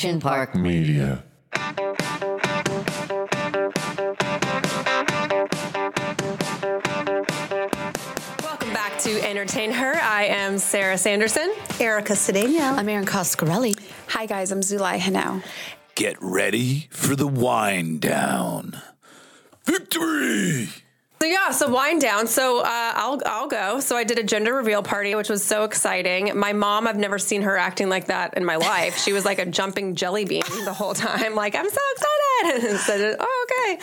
[0.00, 0.54] Action Park.
[0.54, 1.22] Media.
[8.42, 9.94] Welcome back to Entertain Her.
[9.96, 11.52] I am Sara Sanderson.
[11.78, 12.78] Erica Alcedeno.
[12.78, 13.78] I'm Erin Coscarelli.
[14.08, 15.42] Hi guys, I'm Zulay Henao.
[15.96, 18.80] Get ready for the wind down.
[19.66, 20.70] Victory!
[21.22, 22.26] So yeah, so wind down.
[22.26, 23.78] So uh, I'll I'll go.
[23.80, 26.32] So I did a gender reveal party, which was so exciting.
[26.34, 28.96] My mom, I've never seen her acting like that in my life.
[28.96, 31.34] She was like a jumping jelly bean the whole time.
[31.34, 32.10] Like I'm so excited.
[32.70, 33.78] and said, oh, okay.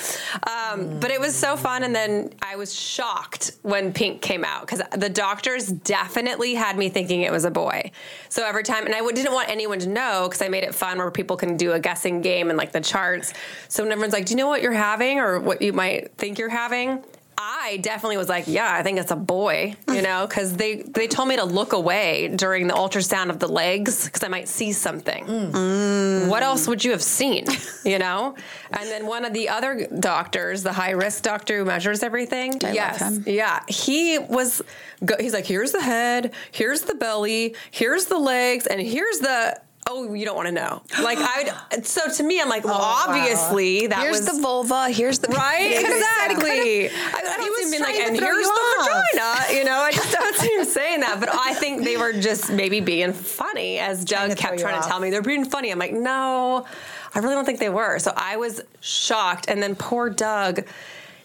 [0.52, 1.84] Um, but it was so fun.
[1.84, 6.90] And then I was shocked when Pink came out because the doctors definitely had me
[6.90, 7.92] thinking it was a boy.
[8.30, 10.98] So every time, and I didn't want anyone to know because I made it fun
[10.98, 13.34] where people can do a guessing game and like the charts.
[13.68, 16.40] So when everyone's like, "Do you know what you're having or what you might think
[16.40, 17.04] you're having?"
[17.40, 21.08] I definitely was like, yeah, I think it's a boy, you know, because they they
[21.08, 24.72] told me to look away during the ultrasound of the legs because I might see
[24.72, 25.24] something.
[25.26, 26.30] Mm.
[26.30, 27.46] What else would you have seen,
[27.86, 28.36] you know?
[28.72, 32.74] And then one of the other doctors, the high risk doctor who measures everything, love
[32.74, 34.64] yes, yeah, he was.
[35.06, 39.62] Go, he's like, here's the head, here's the belly, here's the legs, and here's the.
[39.90, 40.82] Oh, you don't want to know.
[41.02, 41.54] Like I.
[41.84, 44.90] So to me, I'm like, well, oh, obviously that Here's was the vulva.
[44.90, 46.90] Here's the Right, exactly.
[46.90, 49.60] I, I don't He was see him being like, and here's the off." vagina.
[49.60, 51.20] You know, I just don't see him saying that.
[51.20, 54.82] But I think they were just maybe being funny, as Doug to kept you trying
[54.82, 55.10] to tell me.
[55.12, 55.72] They're being funny.
[55.72, 56.66] I'm like, no,
[57.14, 58.00] I really don't think they were.
[58.00, 59.46] So I was shocked.
[59.48, 60.66] And then poor Doug,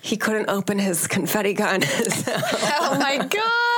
[0.01, 1.83] he couldn't open his confetti gun.
[2.85, 3.72] Oh my God.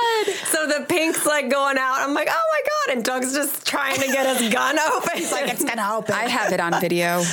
[0.45, 1.97] So the pink's like going out.
[1.99, 2.95] I'm like, oh my God.
[2.95, 5.09] And Doug's just trying to get his gun open.
[5.17, 6.13] He's like it's gonna open.
[6.13, 7.23] I have it on video.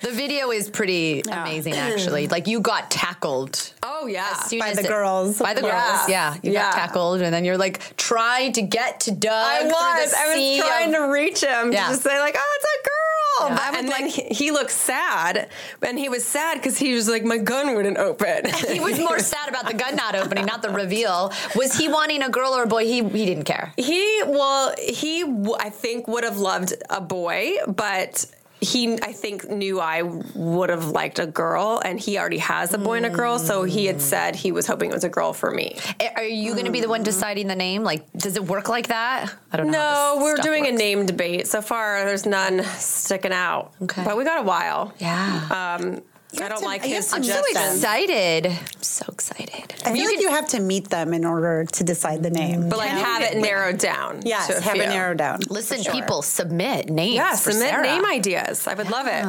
[0.00, 2.28] The video is pretty amazing, actually.
[2.28, 3.72] Like you got tackled.
[3.82, 4.28] oh, yeah.
[4.32, 6.08] As soon By as the it- girls, By the of girls, course.
[6.08, 6.34] yeah.
[6.42, 6.62] You Yeah.
[6.70, 9.32] got tackled, and then you're like trying to get to Doug.
[9.32, 9.72] I was.
[10.12, 11.84] the I was trying of- to reach him Yeah.
[11.86, 13.54] to just say like, "Oh, it's a girl." Yeah.
[13.56, 15.48] But- I and then he, he looked sad,
[15.82, 19.18] and he was sad because he was like, "My gun wouldn't open." He was more
[19.32, 21.32] sad about the gun not opening, not the reveal.
[21.56, 22.84] Was he wanting a girl or a boy?
[22.84, 23.72] He he didn't care.
[23.76, 25.22] he well, he
[25.58, 28.26] I think would have loved a boy, but.
[28.60, 32.78] He, I think, knew I would have liked a girl, and he already has a
[32.78, 33.38] boy and a girl.
[33.38, 35.76] So he had said he was hoping it was a girl for me.
[36.16, 37.82] Are you going to be the one deciding the name?
[37.82, 39.30] Like, does it work like that?
[39.52, 40.16] I don't know.
[40.16, 41.46] No, we're doing a name debate.
[41.46, 43.74] So far, there's none sticking out.
[43.82, 44.02] Okay.
[44.02, 44.94] but we got a while.
[44.98, 45.76] Yeah.
[45.78, 46.00] Um,
[46.40, 47.76] I don't to- like his have I'm so suggestions.
[47.76, 48.46] excited.
[48.46, 49.74] I'm so excited.
[49.84, 52.68] I feel like you have to meet them in order to decide the name.
[52.68, 54.22] But like have it narrowed down.
[54.24, 54.88] yes, to a have it few.
[54.88, 55.40] narrowed down.
[55.48, 55.92] Listen, sure.
[55.92, 57.14] people submit names.
[57.16, 57.82] Yeah, for submit Sara.
[57.82, 58.66] name ideas.
[58.66, 59.24] I would love it.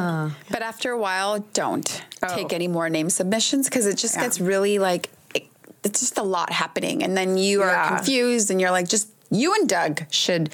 [0.50, 2.34] But after a while, don't Oh.
[2.34, 5.46] take any more name submissions because it just gets really like it,
[5.84, 7.96] it's just a lot happening, and then you are Yeah.
[7.96, 10.50] confused, and you're like, just you and Doug should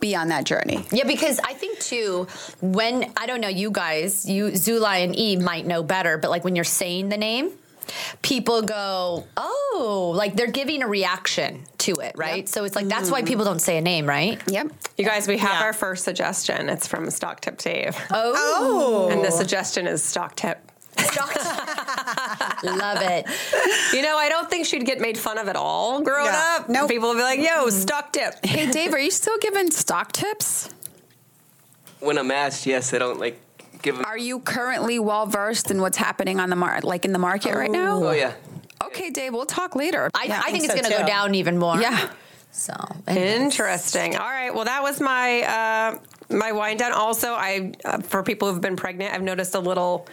[0.00, 0.84] be on that journey.
[0.92, 2.26] Yeah, because I think too,
[2.60, 6.44] when I don't know, you guys, you Zulay and Eve might know better, but like
[6.44, 7.52] when you're saying the name,
[8.22, 12.48] people go, "Oh," like they're giving a reaction to it, right?
[12.48, 14.40] So it's like that's why people don't say a name, right?
[14.48, 14.68] Yep.
[14.98, 15.62] You guys, we have Yeah.
[15.66, 16.68] our first suggestion.
[16.68, 17.96] It's from Stock Tip Dave.
[18.10, 20.58] Oh, And the suggestion is Stock Tip.
[22.62, 23.26] love it.
[23.92, 26.56] You know, I don't think she'd get made fun of at all growing Yeah.
[26.60, 26.68] up.
[26.68, 26.88] Nope.
[26.90, 28.44] People would be like, yo, Stock Tip.
[28.44, 30.70] Hey Dave, are you still giving stock tips?
[32.00, 33.40] when I'm asked, yes, I don't like
[33.82, 34.04] give them.
[34.04, 37.54] Are you currently well versed in what's happening on the market, like in the market
[37.54, 38.02] right now?
[38.04, 38.34] Oh yeah.
[38.84, 40.10] Okay, Dave, we'll talk later.
[40.14, 41.76] I, Yeah, I I think think it's so going to go down even more.
[41.80, 42.10] yeah.
[42.52, 42.74] So
[43.08, 44.16] Interesting.
[44.16, 44.54] All right.
[44.54, 45.98] Well, that was my uh,
[46.30, 46.92] my wind down.
[46.92, 50.06] Also, I uh, for people who've been pregnant, I've noticed a little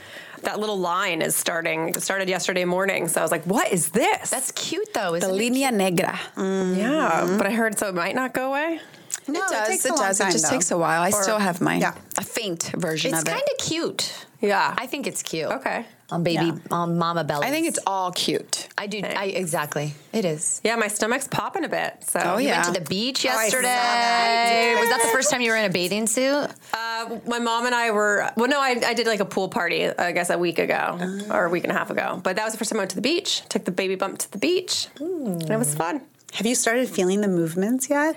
[0.43, 1.89] that little line is starting.
[1.89, 5.17] It started yesterday morning, so I was like, "What is this?" That's cute though, The
[5.17, 5.33] isn't it?
[5.33, 6.13] The Linea nigra.
[6.35, 6.79] Mm-hmm.
[6.79, 7.35] yeah.
[7.37, 8.79] But I heard so it might not go away.
[9.27, 9.67] No, it does.
[9.69, 10.17] takes It, a long does.
[10.17, 10.49] time, it just though.
[10.51, 11.01] takes a while.
[11.01, 11.79] I Or- still have mine.
[11.81, 11.93] Yeah.
[12.17, 13.31] A faint version It's of it.
[13.31, 14.25] It's kind of cute.
[14.41, 14.73] Yeah.
[14.77, 15.49] I think it's cute.
[15.49, 15.85] Okay.
[16.11, 16.55] On baby, Yeah.
[16.69, 17.47] on mama belly.
[17.47, 18.67] I think it's all cute.
[18.77, 18.99] I do.
[19.03, 19.95] I exactly.
[20.11, 20.61] It is.
[20.63, 22.03] Yeah, my stomach's popping a bit.
[22.07, 22.61] So Oh, You yeah.
[22.61, 23.63] went to the beach I saw yesterday.
[23.67, 24.77] that.
[24.79, 26.49] Was that the first time you were in a bathing suit?
[26.73, 28.47] Uh, my mom and I were well.
[28.47, 29.87] No, I, I did like a pool party.
[29.89, 30.99] I guess a week ago
[31.31, 32.19] or a week and a half ago.
[32.23, 33.41] But that was the first time I went to the beach.
[33.49, 34.87] Took the baby bump to the beach.
[34.99, 36.01] And it was fun.
[36.33, 38.15] Have you started feeling the movements yet?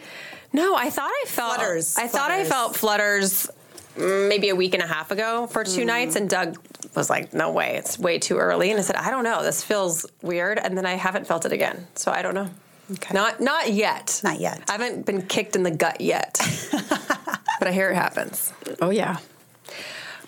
[0.52, 3.50] No, I thought I felt Flutters, I thought I felt flutters mm,
[3.98, 5.86] maybe a week and a half ago for two mm.
[5.86, 6.58] nights, and Doug
[6.94, 9.62] was like, "No way, it's way too early." And I said, "I don't know, this
[9.62, 12.50] feels weird," and then I haven't felt it again, so I don't know.
[12.92, 13.14] Okay.
[13.14, 14.20] Not not yet.
[14.22, 14.62] Not yet.
[14.68, 16.38] I haven't been kicked in the gut yet,
[17.58, 18.52] but I hear it happens.
[18.80, 19.18] Oh yeah.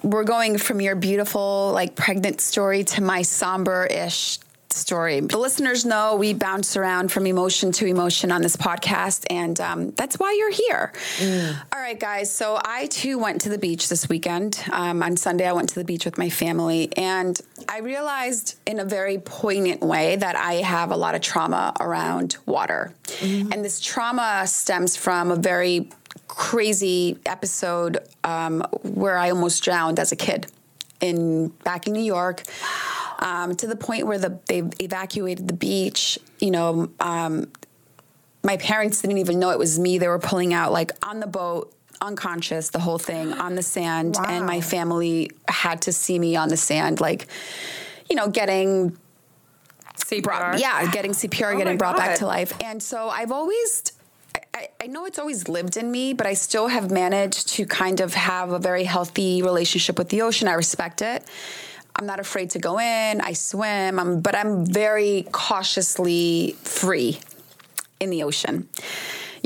[0.03, 4.38] We're going from your beautiful like pregnant story to my somber-ish
[4.78, 5.20] story.
[5.20, 9.90] The listeners know we bounce around from emotion to emotion on this podcast, and um,
[9.92, 10.92] that's why you're here.
[11.72, 12.32] All right, guys.
[12.32, 14.62] So I too went to the beach this weekend.
[14.72, 17.38] Um, on Sunday, I went to the beach with my family, and
[17.69, 22.36] I realized in a very poignant way that I have a lot of trauma around
[22.46, 22.92] water.
[23.22, 25.90] And this trauma stems from a very
[26.28, 30.46] crazy episode um, where I almost drowned as a kid
[31.00, 32.42] in back in New York.
[33.20, 36.19] Um, to the point where the, they evacuated the beach.
[36.38, 37.50] You know, um,
[38.44, 39.99] my parents didn't even know it was me.
[39.99, 44.17] They were pulling out like on the boat, unconscious, the whole thing on the sand,
[44.25, 47.26] and my family had to see me on the sand, like
[48.09, 48.97] you know, getting
[49.97, 50.23] CPR.
[50.23, 52.53] brought, yeah, getting CPR, Oh getting brought back to life.
[52.62, 53.93] And so I've always,
[54.55, 58.00] I, I know it's always lived in me, but I still have managed to kind
[58.00, 60.49] of have a very healthy relationship with the ocean.
[60.49, 61.25] I respect it.
[61.99, 63.21] I'm not afraid to go in.
[63.21, 67.19] I swim, I'm, but I'm very cautiously free
[67.99, 68.69] in the ocean.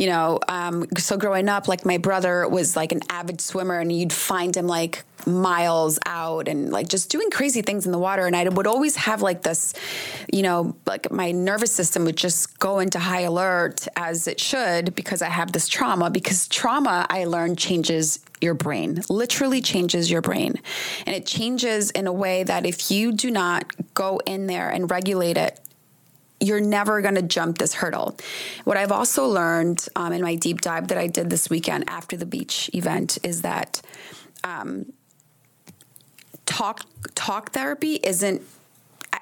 [0.03, 3.93] You know, um, so growing up, like my brother was like an avid swimmer, and
[3.93, 8.27] you'd find him like miles out and like just doing crazy things in the water.
[8.27, 9.75] And I would always have like this,
[10.33, 14.97] you know, like my nervous system would just go into high alert as it should
[14.97, 16.11] because I have this trauma.
[16.11, 20.55] Because trauma, I learned, changes your brain, literally changes your brain.
[21.07, 24.91] And it changes in a way that if you do not go in there and
[24.91, 25.61] regulate it,
[26.43, 28.17] you're never going to jump this hurdle.
[28.65, 32.17] What I've also learned um, in my deep dive that I did this weekend after
[32.17, 33.81] the beach event is that
[34.43, 34.93] um,
[36.45, 36.85] talk
[37.15, 38.43] talk therapy isn't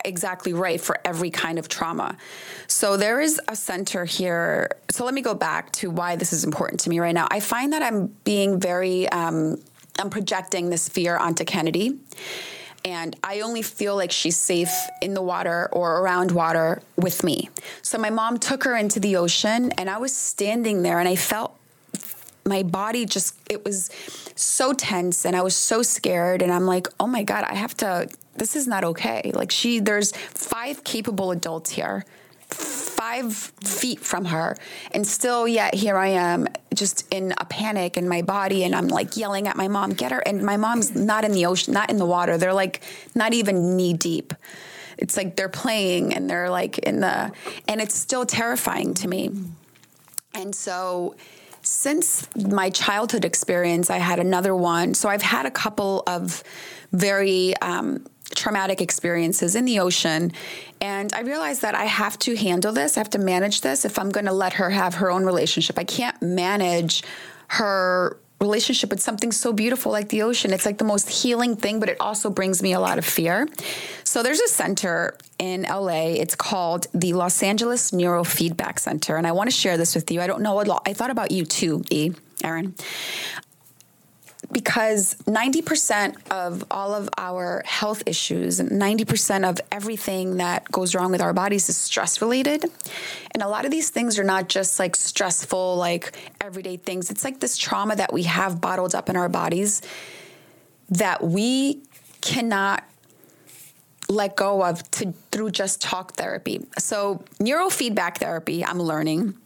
[0.05, 2.17] exactly right for every kind of trauma.
[2.67, 4.71] So there is a center here.
[4.91, 7.29] So let me go back to why this is important to me right now.
[7.31, 9.61] I find that I'm being very um,
[9.99, 11.99] I'm projecting this fear onto Kennedy.
[12.85, 14.73] And I only feel like she's safe
[15.03, 17.51] in the water or around water with me.
[17.83, 21.17] So my mom took her into the ocean, and I was standing there, and I
[21.17, 21.57] felt
[22.45, 23.91] my body just it was
[24.35, 27.77] so tense and I was so scared and I'm like, "Oh my god, I have
[27.79, 32.05] to this is not okay." Like she there's five capable adults here.
[33.01, 34.55] 5 feet from her
[34.91, 38.89] and still yet here I am just in a panic in my body and I'm
[38.89, 41.89] like yelling at my mom, "Get her." And my mom's not in the ocean, not
[41.89, 42.37] in the water.
[42.37, 42.83] They're like
[43.15, 44.35] not even knee deep.
[44.99, 47.33] It's like they're playing and they're like in the
[47.67, 49.31] and it's still terrifying to me.
[50.35, 51.17] And so,
[51.63, 54.93] since my childhood experience, I had another one.
[54.93, 56.45] So, I've had a couple of
[56.93, 58.05] very um,
[58.35, 60.33] traumatic experiences in the ocean.
[60.81, 63.99] And I realized that I have to handle this, I have to manage this if
[63.99, 65.79] I'm going to let her have her own relationship.
[65.79, 67.03] I can't manage
[67.49, 70.53] her relationship with something so beautiful like the ocean.
[70.53, 73.47] It's like the most healing thing, but it also brings me a lot of fear.
[74.05, 76.15] So there's a center in LA.
[76.17, 79.17] It's called the Los Angeles Neurofeedback Center.
[79.17, 80.23] And I want to share this with you.
[80.23, 80.83] I don't know a lot.
[80.87, 82.13] I thought about you too, E,
[82.43, 82.75] Erin.
[84.53, 91.21] Because 90% of all of our health issues 90% of everything that goes wrong with
[91.21, 92.65] our bodies is stress related.
[93.33, 97.11] And a lot of these things are not just like stressful, like everyday things.
[97.11, 99.83] It's like this trauma that we have bottled up in our bodies
[100.91, 101.83] that we
[102.21, 102.85] cannot
[104.09, 106.67] let go of to, through just talk therapy.
[106.79, 109.37] So, neurofeedback therapy, I'm learning,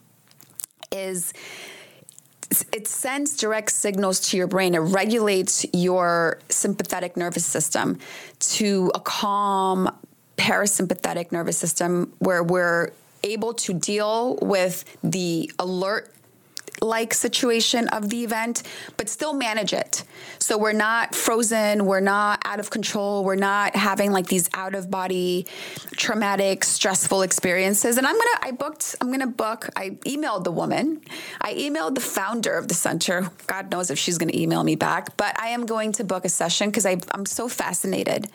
[0.91, 1.33] is
[2.71, 4.75] it sends direct signals to your brain.
[4.75, 7.99] It regulates your sympathetic nervous system
[8.39, 9.89] to a calm
[10.37, 12.91] parasympathetic nervous system where we're
[13.23, 16.11] able to deal with the alert
[16.81, 18.63] like situation of the event,
[18.97, 20.03] but still manage it.
[20.39, 24.75] So we're not frozen, we're not out of control, we're not having like these out
[24.75, 25.47] of body
[25.95, 27.97] traumatic, stressful experiences.
[27.97, 31.01] And I'm gonna, I booked, I'm gonna book, I emailed the woman,
[31.41, 33.29] I emailed the founder of the center.
[33.47, 36.29] God knows if she's gonna email me back, but I am going to book a
[36.29, 38.27] session because I'm so fascinated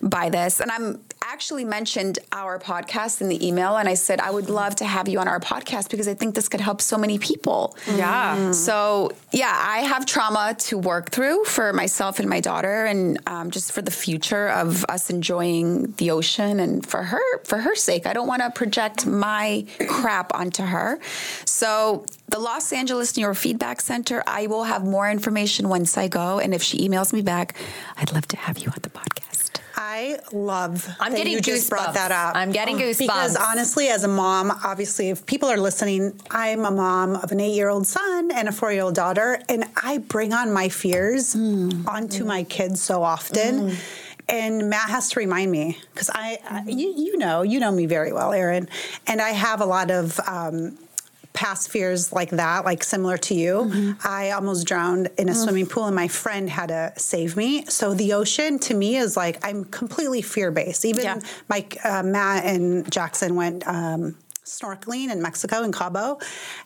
[0.00, 0.60] by this.
[0.60, 4.76] And I'm actually mentioned our podcast in the email, and I said, I would love
[4.76, 7.76] to have you on our podcast because I think this could help so many people.
[7.94, 8.52] Yeah.
[8.52, 13.50] So, yeah, I have trauma to work through for myself and my daughter, and um,
[13.50, 18.06] just for the future of us enjoying the ocean, and for her, for her sake,
[18.06, 21.00] I don't want to project my crap onto her.
[21.46, 26.54] So, the Los Angeles Neurofeedback Center, I will have more information once I go, and
[26.54, 27.54] if she emails me back,
[27.96, 29.33] I'd love to have you on the podcast.
[29.86, 31.68] I love I'm that getting you just goosebumps.
[31.68, 32.34] brought that up.
[32.36, 32.98] I'm getting goosebumps.
[32.98, 37.38] Because honestly, as a mom, obviously, if people are listening, I'm a mom of an
[37.40, 40.68] eight year old son and a four year old daughter, and I bring on my
[40.70, 41.86] fears Mm.
[41.86, 43.76] onto my kids so often.
[44.26, 47.84] and Matt has to remind me because I, I you, you know, you know me
[47.84, 48.68] very well, Erin,
[49.06, 50.78] and I have a lot of um,
[51.34, 53.96] past fears like that, like similar to you.
[54.04, 57.66] I almost drowned in a swimming pool, and my friend had to save me.
[57.66, 60.84] So the ocean to me is like I'm completely fear based.
[60.84, 61.20] Even Yeah.
[61.48, 63.66] Mike, uh, Matt, and Jackson went.
[63.66, 66.18] Um, snorkeling in Mexico in Cabo.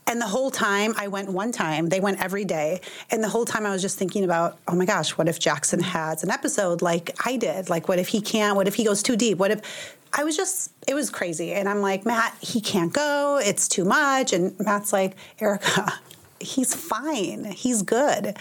[0.07, 2.81] And the whole time I went one time they went every day.
[3.11, 5.81] And the whole time I was just thinking about oh my gosh what if Jackson
[5.81, 7.71] has an episode like I did?
[7.71, 8.57] Like what if he can't?
[8.57, 9.39] What if he goes too deep?
[9.39, 11.53] What if I was just it was crazy.
[11.53, 13.41] And I'm like Matt he can't go.
[13.43, 14.33] It's too much.
[14.33, 15.93] And Matt's like Erica
[16.41, 17.45] he's fine.
[17.45, 18.37] He's good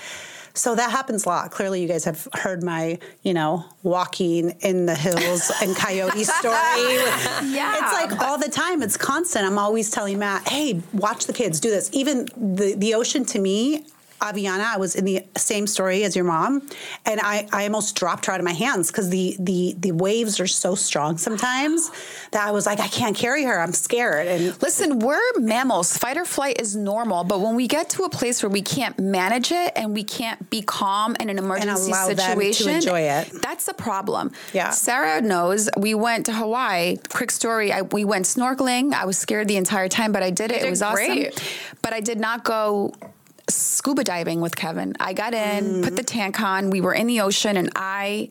[0.58, 1.52] so that happens a lot.
[1.52, 6.54] Clearly, you guys have heard my, you know, walking in the hills and coyote story.
[7.54, 7.76] Yeah.
[7.76, 8.82] It's like all the time.
[8.82, 9.46] It's constant.
[9.46, 11.90] I'm always telling Matt, hey, watch the kids, do this.
[11.94, 13.86] Even the, the ocean to me,
[14.22, 16.68] Aviana, I was in the same story as your mom,
[17.06, 20.40] and I, I almost dropped her out of my hands because the, the the waves
[20.40, 21.92] are so strong sometimes
[22.32, 23.60] that I was like, I can't carry her.
[23.60, 24.28] I'm scared.
[24.28, 25.96] And Listen, we're mammals.
[25.98, 28.98] Fight or flight is normal, but when we get to a place where we can't
[29.00, 33.02] manage it and we can't be calm in an emergency allow them to situation, enjoy
[33.02, 33.32] it.
[33.42, 34.32] That's the problem.
[34.54, 34.72] Yeah.
[34.72, 35.70] Sara knows.
[35.78, 36.98] We went to Hawaii.
[37.10, 37.72] Quick story.
[37.72, 38.94] I, we went snorkeling.
[38.94, 40.64] I was scared the entire time, but I did it.
[40.64, 41.26] It was awesome.
[41.82, 42.94] But I did not go
[43.50, 44.94] scuba diving with Kevin.
[45.00, 46.70] I got in, put the tank on.
[46.70, 48.30] We were in the ocean, and I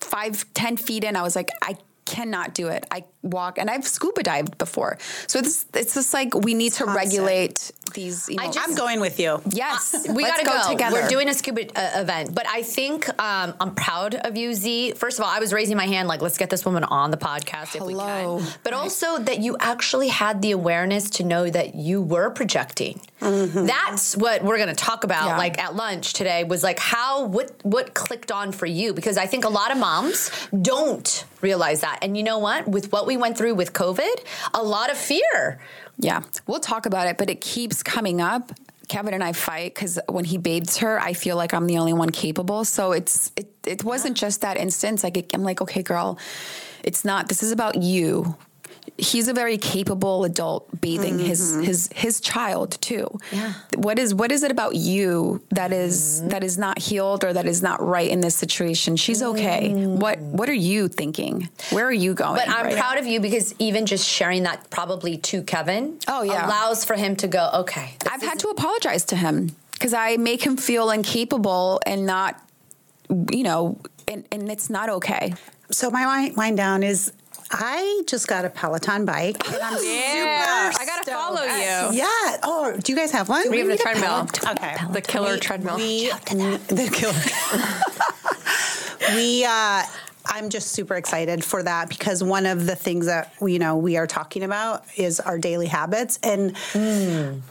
[0.00, 2.86] five, ten feet in, I was like, I cannot do it.
[2.90, 6.84] I walk, and I've scuba dived before, so it's it's just like we need to
[6.84, 7.04] constant.
[7.12, 8.28] regulate these.
[8.28, 8.56] Emotions.
[8.60, 9.40] I'm going with you.
[9.50, 10.70] Yes, We gotta go.
[10.70, 10.94] together.
[11.02, 14.92] We're doing a scuba uh, event, but I think um, I'm proud of you, Z.
[14.92, 17.16] First of all, I was raising my hand, like, let's get this woman on the
[17.16, 18.36] podcast if Hello.
[18.36, 18.52] we can.
[18.62, 23.00] But also that you actually had the awareness to know that you were projecting.
[23.20, 23.64] Mm-hmm.
[23.66, 25.38] That's what we're going to talk about, Yeah.
[25.38, 26.44] like at lunch today.
[26.44, 29.78] Was like how what what clicked on for you because I think a lot of
[29.78, 30.30] moms
[30.62, 32.68] don't realize that, and you know what?
[32.68, 34.16] With what we went through with COVID,
[34.54, 35.60] a lot of fear.
[35.98, 38.52] Yeah, we'll talk about it, but it keeps coming up.
[38.88, 41.92] Kevin and I fight because when he bathes her, I feel like I'm the only
[41.94, 42.64] one capable.
[42.64, 43.48] So it's it.
[43.66, 45.02] It wasn't just that instance.
[45.02, 46.18] Like it, I'm like, okay, girl,
[46.84, 47.28] it's not.
[47.28, 48.36] This is about you.
[48.98, 51.62] He's a very capable adult bathing his mm-hmm.
[51.62, 53.18] his his child too.
[53.30, 53.52] Yeah.
[53.74, 57.46] What is what is it about you that is- that is not healed or that
[57.46, 58.96] is not right in this situation?
[58.96, 59.72] She's okay.
[59.72, 60.32] What mm.
[60.32, 61.48] what are you thinking?
[61.70, 62.36] Where are you going?
[62.36, 66.22] But I'm right proud of you because even just sharing that probably to Kevin Oh,
[66.22, 66.46] yeah.
[66.46, 67.94] allows for him to go, okay.
[68.10, 72.40] I've had to apologize to him because I make him feel incapable and not,
[73.30, 75.34] you know, and, and it's not okay.
[75.70, 77.12] So my wind, wind down is
[77.50, 79.46] I just got a Peloton bike.
[79.52, 81.08] And I'm Yeah, super I gotta stoked.
[81.10, 81.98] follow you.
[81.98, 82.36] Yeah.
[82.42, 83.48] Oh, do you guys have one?
[83.50, 84.28] We have a treadmill.
[84.52, 84.76] Okay.
[84.92, 85.76] The killer We- treadmill.
[85.76, 87.14] We, the killer.
[89.16, 89.44] we.
[89.44, 89.82] Uh,
[90.28, 93.96] I'm just super excited for that because one of the things that you know we
[93.96, 96.56] are talking about is our daily habits, and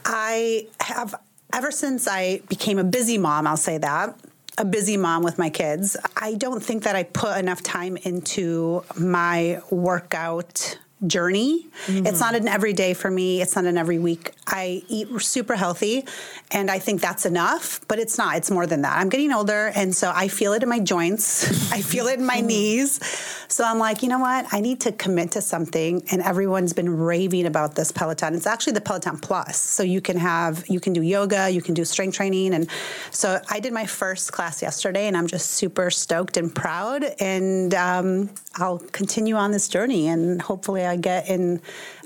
[0.04, 1.14] I have
[1.54, 3.46] ever since I became a busy mom.
[3.46, 4.14] I'll say that.
[4.58, 5.96] A busy mom with my kids.
[6.16, 11.66] I don't think that I put enough time into my workout journey.
[11.86, 12.18] It's mm-hmm.
[12.18, 13.42] not an every day for me.
[13.42, 14.32] It's not an every week.
[14.46, 16.06] I eat super healthy
[16.52, 18.36] and I think that's enough, but it's not.
[18.36, 18.96] It's more than that.
[18.96, 21.72] I'm getting older and so I feel it in my joints.
[21.72, 23.00] I feel it in my knees.
[23.48, 24.46] So I'm like, you know what?
[24.52, 28.34] I need to commit to something and everyone's been raving about this Peloton.
[28.34, 29.60] It's actually the Peloton Plus.
[29.60, 32.68] So you can have you can do yoga, you can do strength training and
[33.10, 37.74] so I did my first class yesterday and I'm just super stoked and proud and
[37.74, 41.60] um, I'll continue on this journey and hopefully I get in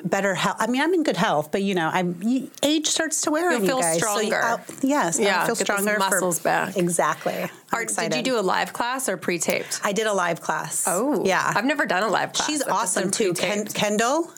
[0.04, 0.56] better health.
[0.58, 2.20] I mean, I'm in good health, but you know, I'm
[2.62, 4.00] age starts to wear You'll on feel you guys.
[4.00, 4.42] So you- stronger.
[4.42, 5.92] I'll- yes, Yeah, I'll feel get those stronger.
[5.94, 6.76] for- muscles back.
[6.76, 7.34] Exactly.
[7.34, 8.12] I'm Or excited.
[8.12, 9.80] did you do a live class or pre-taped?
[9.84, 10.84] I did a live class.
[10.86, 11.52] Oh, yeah.
[11.54, 12.48] I've never done a live class.
[12.48, 13.34] She's I've awesome too.
[13.34, 14.30] Ken- Kendall,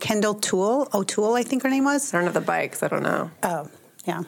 [0.00, 2.12] Kendall Toole, O'Toole, I think her name was.
[2.12, 2.82] I don't have the bikes.
[2.82, 3.30] I don't know.
[3.42, 3.68] Oh,
[4.06, 4.22] yeah.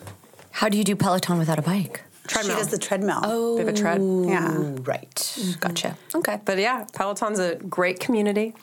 [0.52, 2.02] How do you do Peloton without a bike?
[2.28, 2.56] Treadmill.
[2.56, 3.18] She does the treadmill.
[3.24, 4.00] Oh, They have a tread.
[4.00, 4.52] yeah.
[4.84, 5.38] right.
[5.58, 5.96] Gotcha.
[6.14, 6.38] Okay.
[6.44, 8.54] But yeah, Peloton's a great community.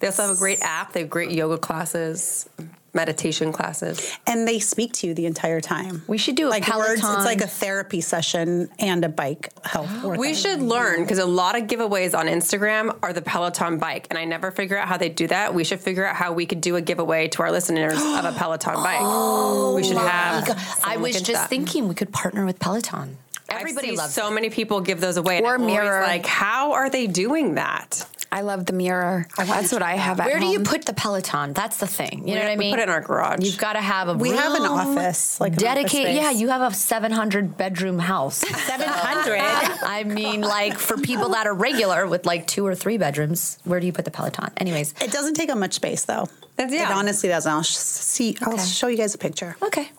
[0.00, 0.92] They also have a great app.
[0.92, 2.48] They have great yoga classes,
[2.94, 4.14] meditation classes.
[4.26, 6.02] And they speak to you the entire time.
[6.06, 7.00] We should do a like words.
[7.00, 10.18] Peloton- It's like a therapy session and a bike health workout.
[10.20, 14.18] We should learn because a lot of giveaways on Instagram are the Peloton bike, and
[14.18, 15.54] I never figure out how they do that.
[15.54, 18.32] We should figure out how we could do a giveaway to our listeners of a
[18.36, 18.98] Peloton bike.
[19.00, 20.80] Oh we should have.
[20.84, 21.48] I was just that.
[21.48, 23.16] thinking we could partner with Peloton.
[23.48, 25.36] Everybody Everybody loves so many people give those away.
[25.38, 26.02] and Or I'm Mirror.
[26.02, 28.06] Like, how are they doing that?
[28.34, 29.26] I love the mirror.
[29.36, 30.64] That's what I have at Where do you home.
[30.64, 31.52] put the Peloton?
[31.52, 32.26] That's the thing.
[32.26, 32.72] You know We- what I we mean?
[32.72, 33.44] put it in our garage.
[33.44, 36.14] You've got to have a We have an office, like an office dedicated.
[36.16, 38.36] Yeah, you have a 700 bedroom house.
[38.66, 39.38] 700.
[39.84, 43.80] I mean, like for people that are regular with like two or three bedrooms, where
[43.80, 44.50] do you put the Peloton?
[44.56, 46.28] Anyways, It doesn't take up much space though.
[46.58, 46.90] It's- yeah.
[46.90, 47.52] It honestly doesn't.
[47.52, 48.36] I'll sh- see.
[48.42, 49.56] I'll show you guys a picture.
[49.62, 49.90] okay.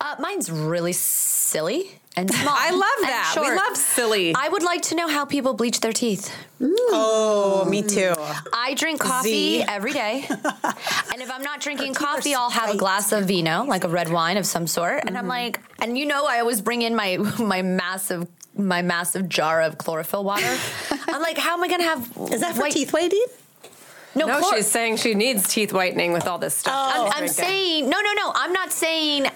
[0.00, 2.54] Uh, mine's really silly and small.
[2.56, 3.34] I love and that.
[3.38, 3.56] We short.
[3.56, 4.34] love silly.
[4.34, 6.34] I would like to know how people bleach their teeth.
[6.60, 8.14] Oh, me too.
[8.52, 9.64] I drink coffee Z.
[9.68, 10.24] every day.
[10.28, 14.10] and if I'm not drinking coffee, I'll have a glass of vino, like a red
[14.10, 15.04] wine of some sort.
[15.06, 15.28] And I'm Mm-hmm.
[15.28, 19.78] like, and you know, I always bring in my my massive my massive jar of
[19.78, 20.56] chlorophyll water.
[21.08, 23.24] I'm like, how am I gonna have Is that for white- teeth whitening?
[24.16, 26.74] No, no, chlor- she's saying she needs teeth whitening with all this stuff.
[26.92, 28.32] I'm, I'm saying no, no, no.
[28.34, 29.26] I'm not saying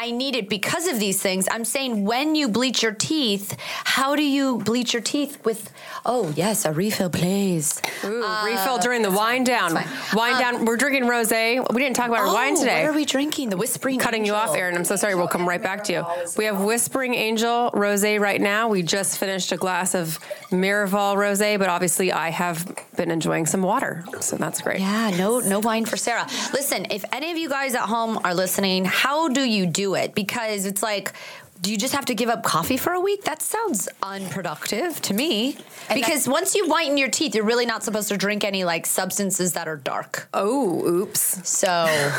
[0.00, 1.48] I need it because of these things.
[1.50, 5.72] I'm saying when you bleach your teeth, how do you bleach your teeth with?
[6.06, 7.80] Oh yes, a refill, please.
[8.04, 9.72] Ooh, refill during the wine down.
[9.72, 9.86] fine.
[10.14, 10.64] Wine Um, down.
[10.64, 11.64] We're drinking rosé.
[11.72, 12.82] We didn't talk about our wine Oh, today.
[12.84, 13.50] What are we drinking?
[13.50, 13.98] The Whispering.
[13.98, 14.62] Cutting you off, Angel.
[14.62, 14.76] Erin.
[14.76, 15.14] I'm so sorry.
[15.14, 16.04] We'll come right back to you.
[16.36, 18.68] We have Whispering Angel rosé right now.
[18.68, 20.18] We just finished a glass of
[20.50, 24.80] Miraval rosé, but obviously I have been enjoying some water, so that's great.
[24.80, 26.26] Yeah, no, no wine for Sara.
[26.52, 30.14] Listen, if any of you guys at home are listening, how do you do it?
[30.14, 31.12] Because it's like,
[31.60, 33.24] do you just have to give up coffee for a week?
[33.24, 35.56] That sounds unproductive to me.
[35.92, 39.52] because once you whiten your teeth, you're really not supposed to drink any like substances
[39.54, 40.28] that are dark.
[40.34, 41.48] Oh, oops.
[41.48, 42.12] So.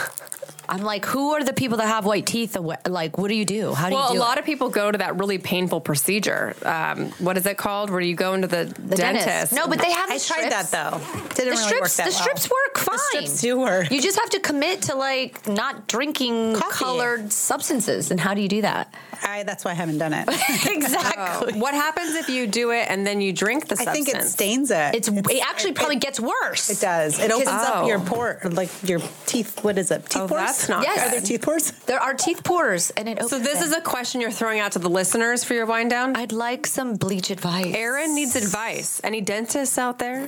[0.71, 2.55] I'm like, who are the people that have white teeth?
[2.87, 3.73] Like, what do you do?
[3.73, 4.41] How do Well, you do a lot it?
[4.41, 6.55] of people go to that really painful procedure.
[6.63, 7.89] Um, what is it called?
[7.89, 9.25] Where you go into the, the dentist?
[9.25, 9.53] dentist.
[9.53, 10.09] No, but they have.
[10.09, 10.99] The I tried that though.
[11.29, 12.21] Didn't The really strips, work that the well.
[12.21, 12.97] strips work fine.
[12.97, 13.89] The strips do work.
[13.89, 16.83] You just have to commit to like not drinking Coffee.
[16.85, 18.11] colored substances.
[18.11, 18.93] And how do you do that?
[19.23, 20.27] I, that's why I haven't done it.
[20.65, 21.59] exactly.
[21.59, 24.71] What happens if you do it and then you drink the I think it stains
[24.71, 24.95] it.
[24.95, 26.69] It's, it actually probably gets worse.
[26.69, 27.19] It does.
[27.19, 27.73] It opens Oh.
[27.83, 29.63] up your pore, like your teeth.
[29.63, 30.03] What is it?
[30.05, 30.41] Teeth Oh, pores?
[30.41, 31.07] that's not Yes.
[31.07, 31.71] Are there teeth pores?
[31.85, 33.29] There are teeth pores, and it opens.
[33.31, 33.65] So this it.
[33.65, 36.15] is a question you're throwing out to the listeners for your wind down.
[36.15, 37.73] I'd like some bleach advice.
[37.75, 39.01] Erin needs advice.
[39.03, 40.27] Any dentists out there?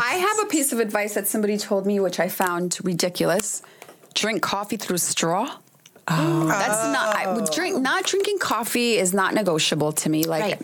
[0.00, 3.62] I have a piece of advice that somebody told me, which I found ridiculous.
[4.14, 5.56] Drink coffee through straw.
[6.10, 7.16] Oh, that's not.
[7.16, 7.80] I, would drink oh.
[7.80, 10.24] not drinking coffee is not negotiable to me.
[10.24, 10.58] Like,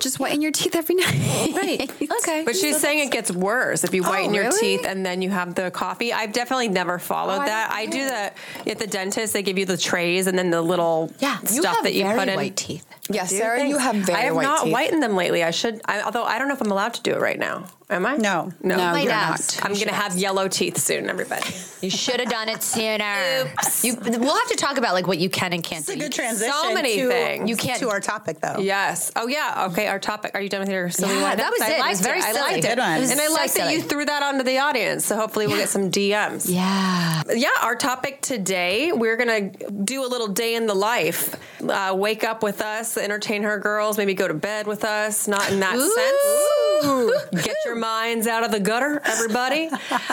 [0.00, 1.52] just whiten your teeth every night.
[1.54, 1.90] Right.
[2.20, 2.44] Okay.
[2.44, 4.60] But she's saying it gets worse if you oh, whiten your really?
[4.78, 6.12] teeth and then you have the coffee.
[6.12, 7.70] I've definitely never followed Oh, that.
[7.72, 8.10] I didn't do know.
[8.10, 9.32] that at the dentist.
[9.32, 12.04] They give you the trays and then the little yeah, you stuff have that you
[12.04, 12.36] very put in.
[12.36, 12.86] white teeth.
[13.10, 14.72] Yes, Do Sara, you have very I have white not teeth.
[14.72, 15.42] whitened them lately.
[15.42, 17.64] I should, I, although I don't know if I'm allowed to do it right now.
[17.90, 18.16] Am I?
[18.18, 18.52] No.
[18.62, 19.62] no, No, you're ask.
[19.62, 19.70] not.
[19.70, 21.46] I'm gonna have yellow teeth soon, everybody.
[21.80, 23.50] You should have done it sooner.
[23.82, 26.00] You, we'll have to talk about like what you can and can't It's a do.
[26.00, 26.52] good transition.
[26.52, 27.48] So many to, things.
[27.48, 28.58] You can't- to our topic though.
[28.58, 29.10] Yes.
[29.16, 29.68] Oh yeah.
[29.70, 29.86] Okay.
[29.86, 30.32] Our topic.
[30.34, 31.76] Are you done with your silly Yeah, that was I it.
[31.76, 32.40] It liked was very I silly.
[32.40, 32.72] liked Good it.
[32.72, 32.78] It
[33.12, 35.06] And I so like that you threw that onto the audience.
[35.06, 36.44] So hopefully we'll get some DMs.
[36.46, 37.22] Yeah.
[37.34, 41.34] Yeah, our topic today, we're going to do a little day in the life.
[41.66, 45.50] Uh, wake up with us, entertain her girls, maybe go to bed with us, not
[45.50, 47.32] in that sense.
[47.44, 49.68] Get your minds out of the gutter, everybody.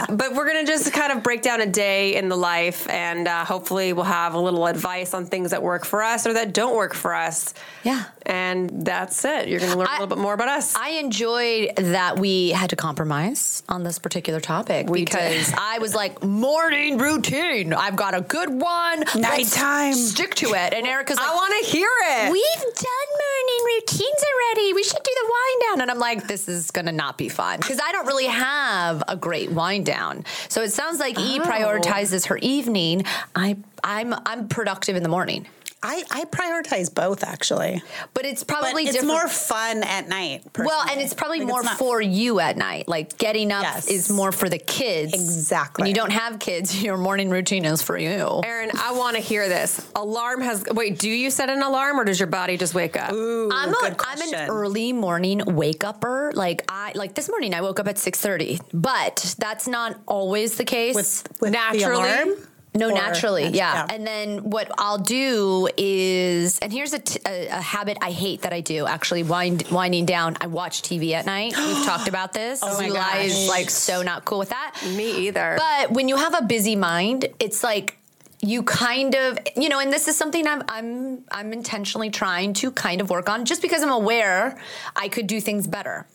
[0.10, 3.28] but we're going to just kind of break down a day in the life and
[3.28, 6.54] uh, hopefully we'll have a little advice on things that work for us or that
[6.54, 7.54] don't work for us.
[7.84, 8.06] Yeah.
[8.26, 9.48] And that's it.
[9.48, 10.76] You're going to learn a I- little bit more about us.
[10.76, 15.54] I enjoyed that we had to compromise on this particular topic We because.
[15.58, 17.74] I was like, morning routine.
[17.74, 19.04] I've got a good one.
[19.16, 19.94] Nighttime.
[19.94, 20.74] Stick to it.
[20.74, 22.32] And Erica's like, I want to hear it.
[22.32, 24.74] We've done morning routines already.
[24.74, 25.82] We should do the wind down.
[25.82, 29.04] And I'm like, this is going to not be fun because I don't really have
[29.08, 30.26] a great wind down.
[30.50, 31.44] So it sounds like E Oh.
[31.44, 33.04] prioritizes her evening.
[33.36, 35.48] I, I'm, I'm productive in the morning.
[35.88, 37.84] I, I prioritize both actually.
[38.16, 39.14] But it's But probably it's different.
[39.14, 40.42] more fun at night.
[40.58, 42.88] well, and it's probably Like, more not- for you at night.
[42.88, 43.88] Like getting up Yes.
[43.88, 45.14] is more for the kids.
[45.14, 45.84] Exactly.
[45.84, 48.42] When you don't have kids, your morning routine is for you.
[48.44, 49.88] Erin, I want to hear this.
[49.96, 50.64] Alarm has.
[50.72, 53.12] Wait, do you set an alarm or does your body just wake up?
[53.14, 56.32] Ooh, I'm good a, I'm an early morning wake upper.
[56.34, 58.60] Like I like this morning I woke up at 6:30.
[58.74, 60.96] But that's not always the case.
[60.96, 62.02] with, with Naturally?
[62.02, 62.48] The alarm?
[62.76, 63.88] No, naturally, natu- yeah.
[63.90, 68.42] And then what I'll do is, and here's a, t- a, a habit I hate
[68.42, 68.86] that I do.
[68.86, 70.38] Actually, wind, winding down.
[70.42, 71.54] I watch TV at night.
[71.58, 72.60] We've talked about this.
[72.64, 74.76] Oh my is like so not cool with that.
[74.96, 75.58] Me either.
[75.58, 77.98] But when you have a busy mind, it's like
[78.42, 82.70] you kind of you know and this is something I'm I'm I'm intentionally trying to
[82.72, 84.58] kind of work on just because I'm aware
[84.96, 86.06] I could do things better.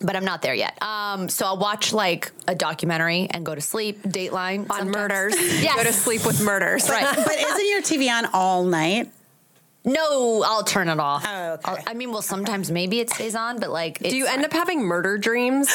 [0.00, 0.80] But I'm not there yet.
[0.82, 4.02] Um, so I'll watch like a documentary and go to sleep.
[4.02, 4.94] Dateline on sometimes.
[4.94, 5.34] murders.
[5.62, 5.76] Yes.
[5.76, 6.88] Go to sleep with murders.
[6.90, 7.16] Right.
[7.16, 9.10] But isn't your TV on all night?
[9.86, 11.24] No, I'll turn it off.
[11.26, 11.62] Oh, okay.
[11.64, 14.52] I'll- I mean, well, sometimes maybe it stays on, but like, Do you end up
[14.52, 15.68] having murder dreams?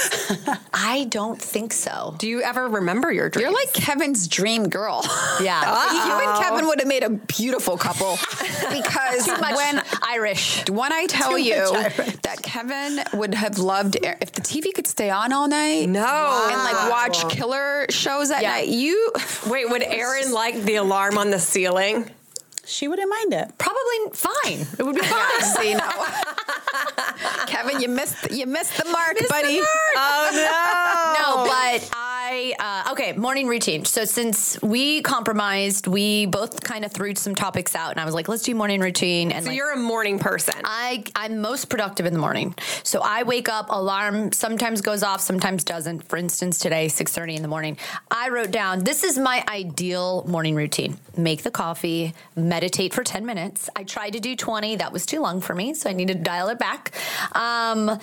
[0.73, 2.15] I don't think so.
[2.19, 3.43] Do you ever remember your dreams?
[3.43, 5.03] You're like Kevin's dream girl.
[5.41, 5.61] Yeah.
[5.93, 8.17] you and Kevin would have made a beautiful couple
[8.69, 10.69] because Too much when Irish.
[10.69, 11.71] when I tell Too you
[12.21, 15.87] that Kevin would have loved if the TV could stay on all night.
[15.89, 16.47] No.
[16.51, 18.51] And like watch killer shows at Yeah.
[18.51, 18.67] night.
[18.67, 19.13] You
[19.47, 22.09] Wait, would Erin like the alarm on the ceiling?
[22.71, 23.51] She wouldn't mind it.
[23.57, 24.65] Probably fine.
[24.79, 25.41] It would be fine.
[25.41, 25.89] see no.
[27.47, 29.59] Kevin, you missed you missed the mark, buddy.
[29.95, 30.29] Oh
[31.19, 32.10] No, but I
[32.59, 33.13] uh, okay.
[33.13, 33.85] Morning routine.
[33.85, 38.13] So since we compromised, we both kind of threw some topics out, and I was
[38.13, 40.55] like, "Let's do morning routine." And So like, you're a morning person.
[40.63, 42.55] I I'm most productive in the morning.
[42.83, 46.07] So I wake up, alarm sometimes goes off, sometimes doesn't.
[46.07, 47.77] For instance, today 6:30 in the morning.
[48.09, 50.97] I wrote down this is my ideal morning routine.
[51.17, 53.69] Make the coffee, meditate for 10 minutes.
[53.75, 56.15] I tried to do 20, that was too long for me, so I need to
[56.15, 56.93] dial it back.
[57.33, 57.99] Um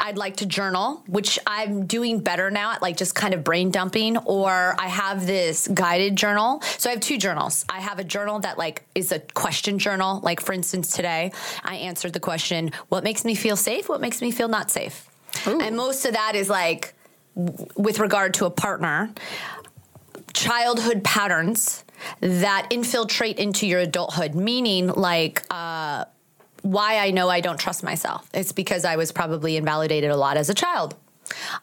[0.00, 3.70] I'd like to journal, which I'm doing better now at like just kind of brain
[3.70, 6.60] dumping, or I have this guided journal.
[6.78, 7.64] So I have two journals.
[7.68, 10.20] I have a journal that like is a question journal.
[10.20, 11.32] Like for instance, today
[11.64, 13.88] I answered the question, what makes me feel safe?
[13.88, 15.08] What makes me feel not safe?
[15.44, 16.94] And most of that is like
[17.34, 19.12] w- with regard to a partner,
[20.32, 21.84] childhood patterns
[22.20, 26.04] that infiltrate into your adulthood, meaning like uh,
[26.66, 28.28] why I know I don't trust myself.
[28.34, 30.96] It's because I was probably invalidated a lot as a child.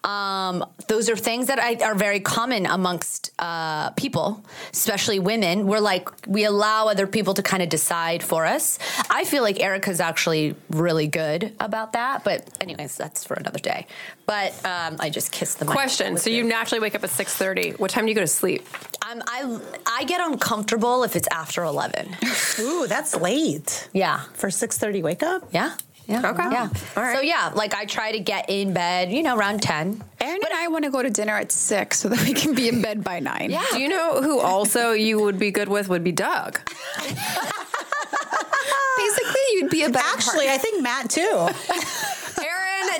[0.04, 5.68] Um, those are things that I, are very common amongst uh, people, especially women.
[5.68, 8.80] We're like, we allow other people to kind of decide for us.
[9.10, 12.24] I feel like Erica's actually really good about that.
[12.24, 13.88] But, anyways, that's for another day.
[14.26, 15.74] But um, I just kissed the mic.
[15.74, 16.18] Question.
[16.18, 17.80] So you naturally wake up at 6:30.
[17.80, 18.66] What time do you go to sleep?
[19.02, 22.16] I'm, I, I get uncomfortable if it's after 11.
[22.60, 23.90] Ooh, that's late.
[23.94, 24.22] Yeah.
[24.34, 25.44] For 6.30 wake up?
[25.52, 25.76] Yeah.
[26.08, 26.30] Yeah.
[26.32, 26.44] Okay.
[26.52, 26.70] Yeah.
[26.98, 27.16] All right.
[27.16, 30.04] So yeah, like I try to get in bed, you know, around 10.
[30.20, 32.68] Erin and I want to go to dinner at six so that we can be
[32.68, 33.50] in bed by nine.
[33.52, 33.64] Yeah.
[33.72, 36.60] Do you know who also you would be good with would be Doug?
[38.98, 41.48] Basically, you'd be a better Actually, I think Matt too.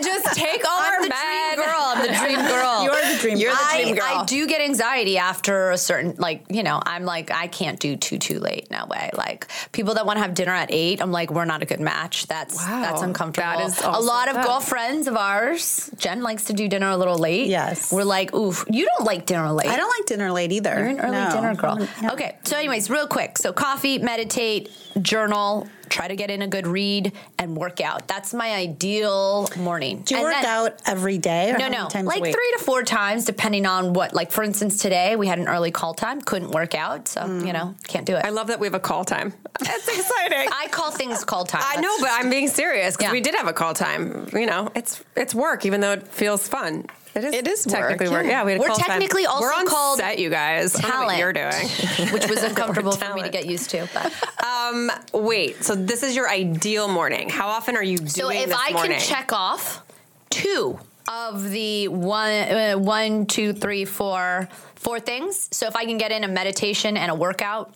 [0.06, 1.56] Erin, just take all I'm our the bed.
[1.56, 1.82] dream girl.
[1.86, 2.84] I'm the dream girl.
[2.84, 3.70] You're the dream You're the girl.
[3.74, 4.22] dream I, girl.
[4.22, 7.96] I do get anxiety after a certain like you know I'm like I can't do
[7.96, 11.12] too too late no way like people that want to have dinner at eight I'm
[11.12, 12.82] like we're not a good match that's Wow.
[12.82, 14.46] that's uncomfortable That is a lot of tough.
[14.46, 17.92] girlfriends of ours Jen likes to do dinner a little late Yes.
[17.92, 20.72] we're like oof you don't like dinner late I don't like dinner late either.
[20.78, 21.32] You're an early No.
[21.32, 21.88] dinner girl.
[22.02, 22.12] Yeah.
[22.14, 23.38] Okay, so anyways, real quick.
[23.38, 24.70] So coffee, meditate,
[25.02, 28.08] journal, try to get in a good read, and work out.
[28.08, 30.02] That's my ideal morning.
[30.06, 31.52] Do you And work then- out every day?
[31.52, 34.14] Or No, no, times like three to four times, depending on what.
[34.14, 37.46] Like for instance, today we had an early call time, couldn't work out, so Mm.
[37.48, 38.26] you know, can't do it.
[38.26, 39.34] I love that we have a call time.
[39.60, 40.50] That's exciting.
[40.52, 41.62] I call things call time.
[41.66, 43.14] I know, but I'm being serious because Yeah.
[43.14, 44.28] we did have a call time.
[44.34, 46.86] You know, it's it's work, even though it feels fun.
[47.16, 47.34] It is.
[47.34, 48.26] It is technically work.
[48.26, 48.32] yeah.
[48.40, 48.86] Yeah, we had we're call time.
[48.88, 50.76] technically also We're on called set, you guys.
[50.76, 52.10] I don't know talent, what you're doing.
[52.14, 53.88] which was uncomfortable for me to get used to.
[53.94, 54.12] But
[54.44, 55.64] Um, wait.
[55.64, 57.30] So this is your ideal morning.
[57.30, 58.98] How often are you doing So if I morning?
[58.98, 59.84] can check off
[60.30, 65.50] two of the one, uh, one, two, three, four, four things.
[65.52, 67.74] So if I can get in a meditation and a workout,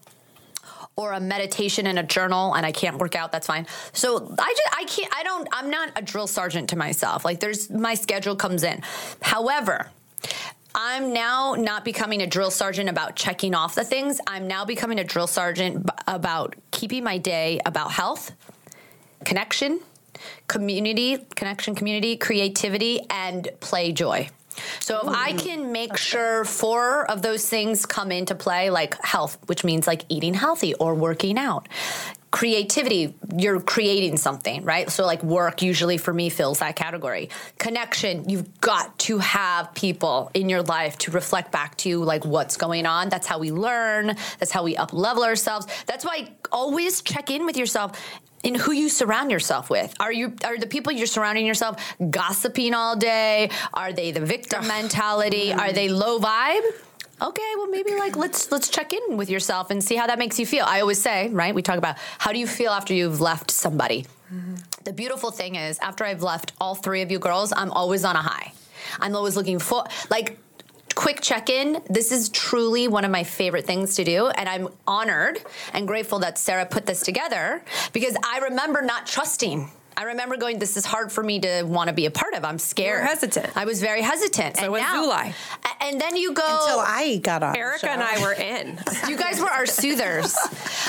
[0.97, 3.67] or a meditation and a journal, and I can't work out, that's fine.
[3.93, 7.23] So I just I can't I don't I'm not a drill sergeant to myself.
[7.23, 8.81] Like there's my schedule comes in.
[9.21, 9.89] However.
[10.79, 14.21] I'm now not becoming a drill sergeant about checking off the things.
[14.27, 18.31] I'm now becoming a drill sergeant about keeping my day about health,
[19.25, 19.79] connection,
[20.47, 24.29] community, connection, community, creativity, and play joy.
[24.79, 25.39] So if I mm.
[25.39, 30.03] can make sure four of those things come into play, like health, which means like
[30.09, 31.67] eating healthy or working out.
[32.29, 34.89] Creativity, you're creating something, right?
[34.91, 37.29] So like work usually for me fills that category.
[37.57, 42.25] Connection, you've got to have people in your life to reflect back to you like
[42.25, 43.07] what's going on.
[43.09, 44.17] That's how we learn.
[44.39, 45.67] That's how we up level ourselves.
[45.85, 47.97] That's why always check in with yourself
[48.47, 49.93] in who you surround yourself with.
[49.99, 51.75] Are you are the people you're surrounding yourself
[52.09, 53.49] gossiping all day?
[53.73, 55.51] Are they the victim mentality?
[55.51, 56.63] Are they low vibe?
[57.21, 60.39] Okay, well maybe like let's let's check in with yourself and see how that makes
[60.39, 60.63] you feel.
[60.65, 61.53] I always say, right?
[61.53, 64.05] We talk about how do you feel after you've left somebody.
[64.33, 64.55] Mm-hmm.
[64.85, 68.15] The beautiful thing is after I've left all three of you girls, I'm always on
[68.15, 68.53] a high.
[69.01, 70.39] I'm always looking for like
[70.97, 71.79] quick check in.
[71.87, 74.29] This is truly one of my favorite things to do.
[74.29, 75.39] And I'm honored
[75.73, 79.69] and grateful that Sara put this together because I remember not trusting.
[79.99, 82.45] I remember going, this is hard for me to want to be a part of.
[82.45, 83.01] I'm scared.
[83.01, 83.57] were hesitant.
[83.57, 84.57] I was very hesitant.
[84.57, 85.33] So and was now, Zulay.
[85.81, 86.43] And then you go.
[86.43, 87.53] Until I got on.
[87.53, 87.91] the Erica show.
[87.91, 88.79] and I were in.
[89.09, 90.35] you guys were our soothers.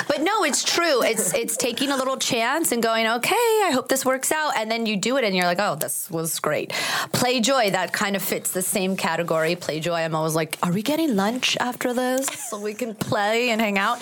[0.07, 1.01] But no, it's true.
[1.03, 4.69] It's it's taking a little chance and going, okay, I hope this works out, and
[4.69, 6.71] then you do it, and you're like, oh, this was great.
[7.11, 9.55] Play Joy, that kind of fits the same category.
[9.55, 13.49] Play Joy, I'm always like, are we getting lunch after this so we can play
[13.49, 13.99] and hang out,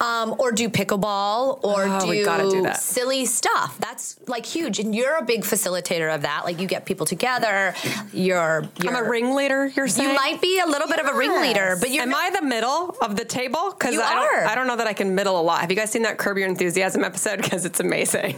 [0.00, 2.78] um, or do pickleball, or Oh, do, we gotta do that.
[2.78, 3.78] silly stuff.
[3.78, 6.44] That's like huge, and you're a big facilitator of that.
[6.44, 7.74] Like you get people together.
[8.12, 9.66] You're, you're I'm a ringleader.
[9.68, 12.30] You're saying You might be a little bit of a ringleader, but you're Am I
[12.38, 13.70] the middle of the table?
[13.70, 14.40] Because I are.
[14.40, 15.60] don't, I don't know that I can middle a lot.
[15.60, 17.40] Have you guys seen that Curb Your Enthusiasm episode?
[17.50, 18.36] Because it's amazing.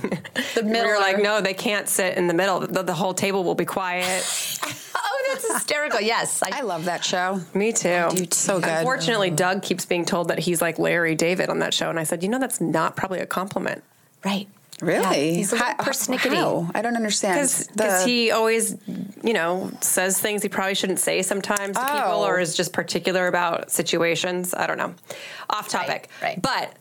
[0.54, 2.60] The middle You're like, no, they can't sit in the middle.
[2.60, 4.22] The, the whole table will be quiet.
[4.94, 6.00] Oh, that's hysterical.
[6.00, 7.40] Yes, I love that show.
[7.54, 8.08] Me too.
[8.14, 8.68] Dude, so good.
[8.68, 12.04] Unfortunately, Doug keeps being told that he's like Larry David on that show, and I
[12.04, 13.82] said, you know, that's not probably a compliment.
[14.24, 14.46] right.
[14.82, 15.28] Really?
[15.30, 16.34] Yeah, he's a How- persnickety.
[16.34, 16.68] how?
[16.74, 17.48] I don't understand.
[17.72, 18.76] Because he always,
[19.22, 22.26] you know, says things he probably shouldn't say sometimes to people, Oh.
[22.26, 24.52] or is just particular about situations.
[24.54, 24.94] I don't know.
[25.50, 26.08] Off topic.
[26.20, 26.40] right.
[26.42, 26.72] But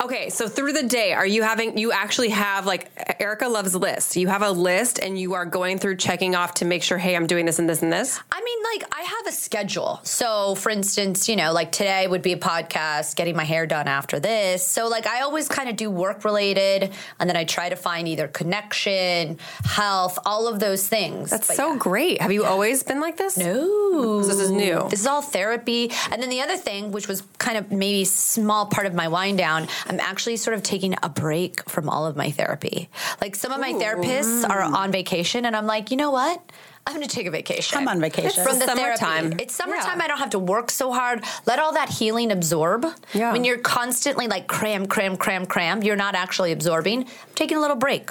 [0.00, 1.78] okay, so through the day, are you having?
[1.78, 4.16] You actually have like Erica loves lists.
[4.16, 7.16] You have a list, and you are going through checking off to make sure, hey,
[7.16, 8.20] I'm doing this and this and this.
[8.30, 10.00] I mean, like, I have a schedule.
[10.02, 13.88] So, for instance, you know, like today would be a podcast, getting my hair done
[13.88, 14.66] after this.
[14.66, 18.08] So, like, I always kind of do work related, and then I try to find
[18.08, 21.30] either connection, health, all of those things.
[21.30, 21.78] That's But so yeah.
[21.78, 22.20] great.
[22.20, 23.36] Have you always been like this?
[23.36, 24.22] No.
[24.22, 24.86] This is new.
[24.90, 25.90] This is all therapy.
[26.10, 29.38] And then the other thing, which was kind of maybe small part of my wind
[29.38, 32.88] down, I'm actually sort of taking a break from all of my therapy.
[33.20, 36.42] Like some of my therapists are on vacation, and I'm like, you know what?
[36.86, 37.78] I'm going to take a vacation.
[37.78, 38.44] I'm on vacation.
[38.44, 39.28] From the Summertime.
[39.30, 39.42] therapy.
[39.44, 39.98] It's summertime.
[39.98, 40.04] Yeah.
[40.04, 41.24] I don't have to work so hard.
[41.46, 42.84] Let all that healing absorb.
[43.14, 43.32] Yeah.
[43.32, 47.04] When you're constantly like cram, cram, cram, cram, you're not actually absorbing.
[47.04, 48.10] I'm taking a little break.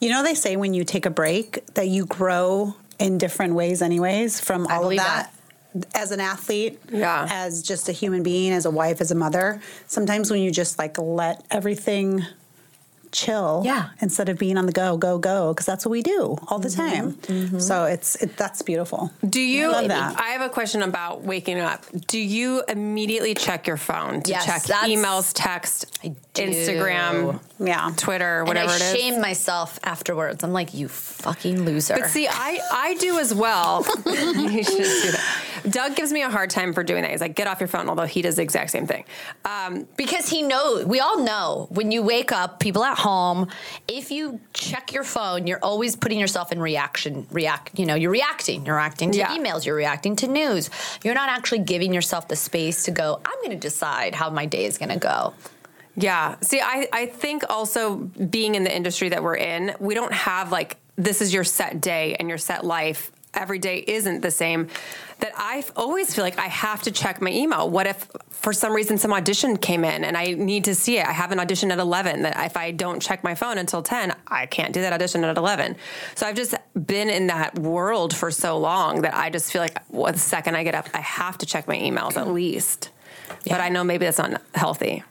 [0.00, 3.82] You know, they say when you take a break that you grow in different ways,
[3.82, 5.34] anyways, from all of believe that.
[5.94, 7.26] As an athlete, Yeah.
[7.30, 10.78] as just a human being, as a wife, as a mother, sometimes when you just
[10.78, 12.24] like let everything
[13.12, 13.90] chill, Yeah.
[14.00, 16.68] instead of being on the go, go, go, because that's what we do all the
[16.68, 17.50] Mm-hmm.
[17.50, 17.60] time.
[17.60, 19.10] So it's it, that's beautiful.
[19.28, 19.68] Do you?
[19.68, 20.18] I love that.
[20.20, 21.84] I have a question about waking up.
[22.08, 26.00] Do you immediately check your phone to Yes, check emails, text,
[26.34, 27.92] Instagram, Yeah.
[27.96, 29.00] Twitter, whatever and I it is?
[29.00, 30.42] shame myself afterwards.
[30.42, 31.94] I'm like, you fucking loser.
[31.98, 33.84] But see, I, I do as well.
[34.06, 35.38] you should do that.
[35.70, 37.10] Doug gives me a hard time for doing that.
[37.12, 39.04] He's like, get off your phone, although he does the exact same thing.
[39.44, 43.48] Um, because he knows, we all know when you wake up, people at home,
[43.88, 48.10] if you check your phone, you're always putting yourself in reaction, react, you know, you're
[48.10, 48.64] reacting.
[48.64, 49.36] You're reacting to Yeah.
[49.36, 50.70] emails, you're reacting to news.
[51.04, 54.46] You're not actually giving yourself the space to go, I'm going to decide how my
[54.46, 55.34] day is going to go.
[55.96, 56.36] Yeah.
[56.40, 60.50] See, I, I think also being in the industry that we're in, we don't have
[60.50, 63.10] like, this is your set day and your set life.
[63.34, 64.68] Every day isn't the same.
[65.20, 67.70] That I always feel like I have to check my email.
[67.70, 71.06] What if for some reason some audition came in and I need to see it?
[71.06, 74.14] I have an audition at 11 that if I don't check my phone until 10,
[74.26, 75.76] I can't do that audition at 11.
[76.14, 79.78] So I've just been in that world for so long that I just feel like
[79.88, 82.90] well, the second I get up, I have to check my emails at least.
[83.46, 85.04] But I know maybe that's not healthy.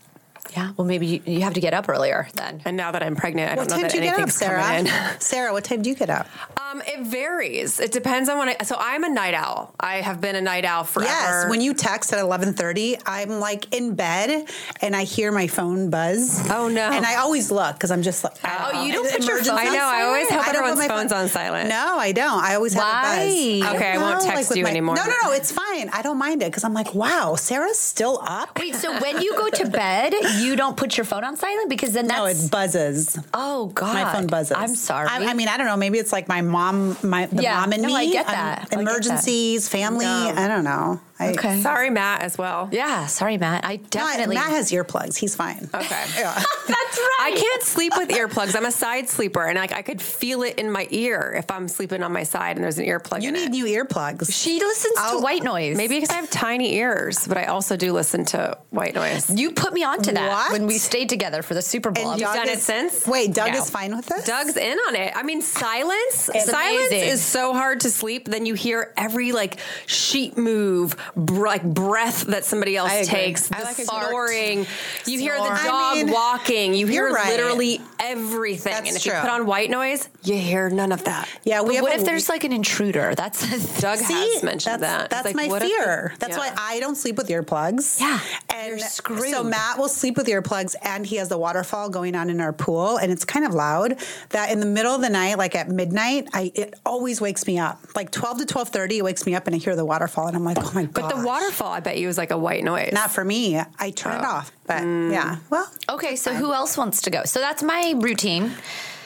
[0.53, 0.71] Yeah.
[0.77, 2.61] Well, maybe you, you have to get up earlier then.
[2.65, 4.35] And now that I'm pregnant, I What don't know that do you get up, anything's
[4.35, 4.61] Sara?
[4.61, 4.91] coming in.
[5.19, 6.27] Sara, what time do you get up?
[6.59, 7.79] Um, it varies.
[7.79, 8.57] It depends on when I.
[8.63, 9.73] So I'm a night owl.
[9.79, 11.09] I have been a night owl forever.
[11.09, 14.49] Yes, when you text at eleven thirty, I'm like in bed
[14.81, 16.49] and I hear my phone buzz.
[16.49, 16.81] Oh, no.
[16.91, 19.65] And I always look because I'm just like, Oh, you don't put your phone I
[19.65, 19.71] know.
[19.83, 20.45] I always silent?
[20.45, 21.69] hope I don't put everyone's my phone's phone- on silent.
[21.69, 22.41] No, I don't.
[22.43, 23.17] I always have Why?
[23.23, 23.75] it buzz.
[23.75, 24.95] Okay, I won't don't text with you anymore.
[24.95, 25.31] No, no, no.
[25.33, 25.89] It's fine.
[25.93, 28.57] I don't mind it because I'm like, wow, Sara's still up.
[28.59, 31.93] Wait, so when you go to bed, you don't put your phone on silent because
[31.93, 32.19] then that's.
[32.19, 33.17] No, it buzzes.
[33.33, 33.93] oh, God.
[33.93, 34.57] My phone buzzes.
[34.57, 35.07] I'm sorry.
[35.09, 35.77] I, I mean, I don't know.
[35.77, 37.59] Maybe it's like my mom, my the Yeah.
[37.59, 37.95] mom and No, me.
[37.95, 38.57] I get Um, that.
[38.57, 38.79] I get that.
[38.79, 40.05] emergencies, family.
[40.05, 40.33] No.
[40.35, 40.99] I don't know.
[41.21, 41.61] I, Okay.
[41.61, 42.69] Sorry, Matt, as well.
[42.71, 43.63] yeah, sorry, Matt.
[43.65, 44.35] I Matt, definitely.
[44.35, 45.15] Matt has earplugs.
[45.17, 45.69] He's fine.
[45.73, 46.05] Okay.
[46.17, 46.33] Yeah.
[46.67, 47.17] That's right.
[47.21, 48.55] I can't sleep with earplugs.
[48.55, 51.67] I'm a side sleeper, and like I could feel it in my ear if I'm
[51.67, 53.21] sleeping on my side and there's an earplug.
[53.21, 53.49] You need it.
[53.51, 54.31] new earplugs.
[54.33, 55.77] She listens to I'll- white noise.
[55.77, 59.29] Maybe because I have tiny ears, but I also do listen to white noise.
[59.29, 60.51] you put me onto that What?
[60.51, 62.11] when we stayed together for the Super Bowl.
[62.11, 63.07] And I was Doug like, done it since?
[63.07, 63.59] Wait, Doug No.
[63.59, 64.25] is fine with this.
[64.25, 65.13] Doug's in on it.
[65.15, 66.29] I mean, silence.
[66.33, 67.09] It's silence amazing.
[67.09, 68.27] is so hard to sleep.
[68.27, 73.55] Then you hear every like sheet move, br- like breath that somebody else takes, the
[73.55, 74.67] like a good snoring.
[75.05, 76.73] You hear the dog I mean, walking.
[76.73, 77.29] You hear right.
[77.29, 78.71] literally everything.
[78.73, 79.13] That's and if true.
[79.13, 81.27] you put on white noise, you hear none of that.
[81.43, 83.13] Yeah, we But have what a- if there's like an intruder?
[83.15, 83.41] That's
[83.81, 85.09] Doug See, has mentioned that's, that.
[85.09, 86.11] That's It's my like, if fear.
[86.13, 86.53] the- that's yeah.
[86.53, 87.99] why I don't sleep with earplugs.
[87.99, 88.19] Yeah,
[88.53, 92.29] and you're so Matt will sleep with earplugs, and he has the waterfall going on
[92.29, 93.97] in our pool, and it's kind of loud.
[94.29, 97.57] That in the middle of the night, like at midnight, I it always wakes me
[97.59, 97.79] up.
[97.95, 100.35] Like twelve to twelve thirty, it wakes me up, and I hear the waterfall, and
[100.35, 101.00] I'm like, oh my god.
[101.01, 102.91] But the waterfall, I bet you, was like a white noise.
[102.93, 103.59] Not for me.
[103.79, 104.51] I turn it off.
[104.67, 105.37] But yeah.
[105.49, 107.23] Well, Okay, so who else wants to go?
[107.25, 108.51] So that's my routine.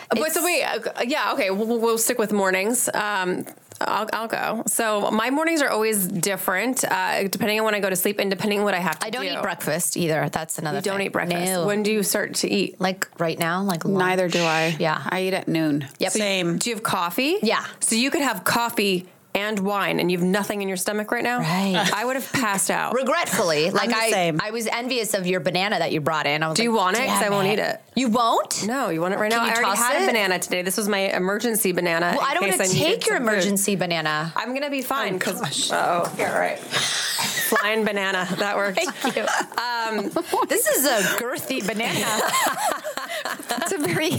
[0.09, 2.87] But so wait, uh, yeah, okay, we'll, we'll stick with mornings.
[2.93, 3.45] Um,
[3.81, 4.63] I'll, I'll go.
[4.67, 8.29] So my mornings are always different, uh, depending on when I go to sleep and
[8.29, 9.33] depending on what I have to I don't do.
[9.33, 10.29] eat breakfast either.
[10.31, 10.77] That's another.
[10.77, 11.07] You don't thing.
[11.07, 11.51] eat breakfast.
[11.51, 11.65] No.
[11.65, 12.79] When do you start to eat?
[12.79, 13.97] like right now, like lunch.
[13.97, 14.75] Neither do I.
[14.79, 15.01] Yeah.
[15.09, 15.87] I eat at noon.
[15.99, 16.11] Yep.
[16.11, 16.57] same.
[16.59, 17.37] Do you have coffee?
[17.41, 17.65] Yeah.
[17.81, 21.23] So you could have coffee and wine, and you have nothing in your stomach right
[21.23, 21.39] now.
[21.39, 21.91] Right.
[21.93, 22.93] I would have passed out.
[23.01, 24.39] Regretfully, like the I, same.
[24.41, 26.41] I was envious of your banana that you brought in.
[26.41, 27.07] I was Do you like, want it?
[27.07, 28.65] 'Cause I won't eat it." You won't?
[28.65, 29.45] No, you want it right Can now.
[29.45, 30.03] you I already toss had it?
[30.03, 30.61] a banana today.
[30.63, 32.15] This was my emergency banana.
[32.17, 33.31] Well, I in don't want to needed take your some food.
[33.33, 34.33] emergency banana.
[34.35, 36.59] I'm gonna be fine because oh, yeah, right.
[36.59, 38.79] Flying banana that worked.
[38.79, 39.21] Thank you.
[39.23, 40.09] Um,
[40.49, 42.19] this is a girthy banana.
[43.61, 44.11] It's a very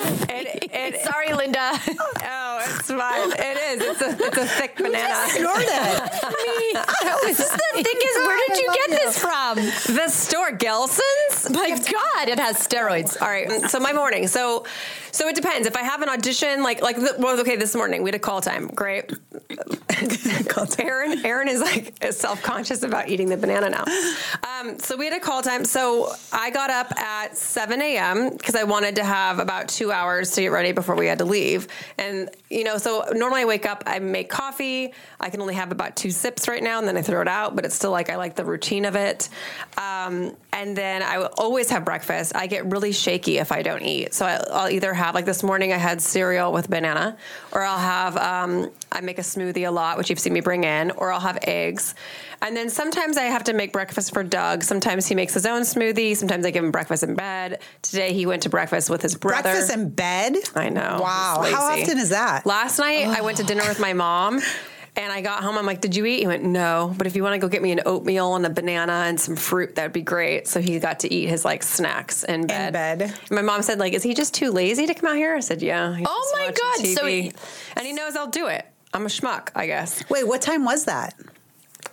[0.00, 1.72] It, it, Sorry, Linda.
[1.88, 3.32] oh, it's fine.
[3.32, 3.82] It is.
[3.82, 5.28] It's a it's a thick banana.
[5.30, 5.66] snorted.
[7.22, 9.56] this is the thing is, where did you get this from?
[9.56, 11.50] The store Gelson's.
[11.50, 13.20] My God, it has steroids.
[13.20, 13.70] All right.
[13.70, 14.26] So my morning.
[14.26, 14.66] So
[15.12, 15.66] so it depends.
[15.66, 18.18] If I have an audition, like like the, well, okay, this morning we had a
[18.18, 18.68] call time.
[18.68, 19.12] Great.
[20.48, 20.86] call time.
[20.86, 23.84] Erin Erin is like self conscious about eating the banana now.
[24.44, 25.64] Um, so we had a call time.
[25.64, 28.30] So I got up at seven a.m.
[28.30, 31.24] because I wanted to have about two hours to get ready before we had to
[31.24, 31.68] leave.
[31.98, 34.92] And you know, so normally I wake up, I make coffee.
[35.18, 37.56] I can only have about two sips right now, and then I throw it out.
[37.56, 39.28] But it's still like I like the routine of it.
[39.76, 42.34] Um, and then I will always have breakfast.
[42.34, 44.14] I get really shaky if I don't eat.
[44.14, 47.16] So I, I'll either have like this morning I had cereal with banana,
[47.52, 50.64] or I'll have um, I make a smoothie a lot, which you've seen me bring
[50.64, 51.94] in, or I'll have eggs.
[52.40, 54.62] And then sometimes I have to make breakfast for Doug.
[54.64, 56.16] Sometimes he makes his own smoothie.
[56.16, 57.60] Sometimes I give him breakfast in bed.
[57.82, 59.42] Today he went to breakfast with his brother.
[59.42, 60.36] Breakfast in bed?
[60.54, 60.98] I know.
[61.02, 61.42] Wow.
[61.44, 62.46] How often is that?
[62.46, 64.40] Last night I went to dinner with my mom.
[64.98, 65.58] And I got home.
[65.58, 67.60] I'm like, "Did you eat?" He went, "No." But if you want to go get
[67.60, 70.48] me an oatmeal and a banana and some fruit, that'd be great.
[70.48, 72.68] So he got to eat his like snacks in bed.
[72.68, 73.02] In bed.
[73.02, 75.40] And my mom said, "Like, is he just too lazy to come out here?" I
[75.40, 77.30] said, "Yeah." Oh my God, so he-
[77.76, 78.64] and he knows I'll do it.
[78.96, 80.08] I'm a schmuck, I guess.
[80.08, 81.12] Wait, what time was that?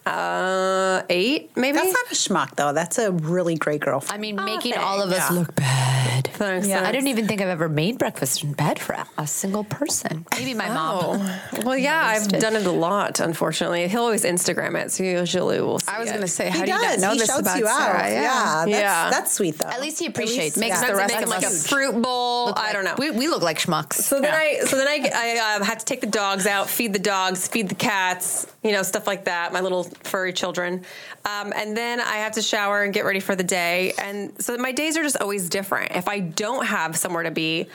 [0.05, 1.77] Uh, eight maybe.
[1.77, 2.73] That's not a schmuck, though.
[2.73, 4.17] That's a really great girlfriend.
[4.17, 4.85] I mean, Oh, making thanks.
[4.85, 5.37] all of us Yeah.
[5.39, 6.27] look bad.
[6.33, 6.91] Thanks, I thanks.
[6.91, 10.25] don't even think I've ever made breakfast in bed for a, a single person.
[10.31, 11.21] Maybe my mom.
[11.21, 13.19] Oh, well, yeah, I've done it a lot.
[13.19, 15.79] Unfortunately, he'll always Instagram it, so usually we'll.
[15.79, 16.65] See I was going to say, he how does.
[16.65, 17.77] do you not know he this about you out.
[17.77, 18.09] Sara?
[18.11, 19.09] Yeah, that's, Yeah.
[19.09, 19.69] that's sweet, though.
[19.69, 20.57] At least he appreciates.
[20.57, 22.53] makes Makes the the rest rest of like a fruit bowl.
[22.57, 22.95] I don't know.
[22.97, 23.93] We, we look like schmucks.
[23.93, 26.93] So then I, so then I, I um, have to take the dogs out, feed
[26.93, 29.53] the dogs, feed the cats, you know, stuff like that.
[29.53, 30.84] My little furry children,
[31.25, 33.93] um, and then I have to shower and get ready for the day.
[33.97, 35.91] And so my days are just always different.
[35.95, 37.67] If I don't have somewhere to be,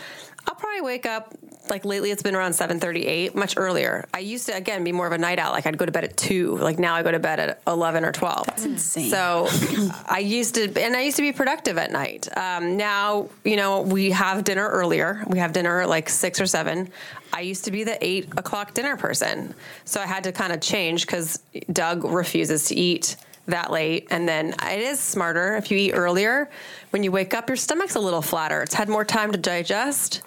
[0.49, 1.35] I'll probably wake up.
[1.69, 4.07] Like lately, it's been around seven thirty eight, much earlier.
[4.15, 5.53] I used to again be more of a night owl.
[5.53, 6.57] Like I'd go to bed at two.
[6.57, 8.47] Like now I go to bed at eleven or twelve.
[8.47, 9.11] That's insane.
[9.11, 9.49] So
[10.09, 12.35] I used to, and I used to be productive at night.
[12.35, 15.23] Um, now, you know, we have dinner earlier.
[15.27, 16.91] We have dinner at like six or seven.
[17.35, 19.53] I used to be the eight o'clock dinner person.
[19.85, 23.17] So I had to kind of change because Doug refuses to eat
[23.49, 24.07] that late.
[24.11, 26.51] And then it is smarter if you eat earlier.
[26.91, 28.63] When you wake up, your stomach's a little flatter.
[28.63, 30.23] It's had more time to digest.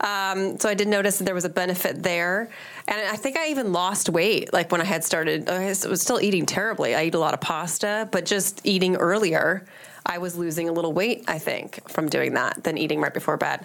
[0.00, 2.50] Um, so I did notice that there was a benefit there.
[2.88, 5.48] And I think I even lost weight like when I had started.
[5.48, 6.94] I was still eating terribly.
[6.94, 9.64] I eat a lot of pasta, but just eating earlier,
[10.04, 13.36] I was losing a little weight, I think, from doing that than eating right before
[13.36, 13.64] bed.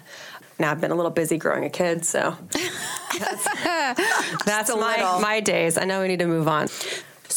[0.60, 2.36] Now I've been a little busy growing a kid, so
[3.18, 3.44] that's,
[4.44, 5.20] that's my, little.
[5.20, 5.78] my days.
[5.78, 6.68] I know we need to move on.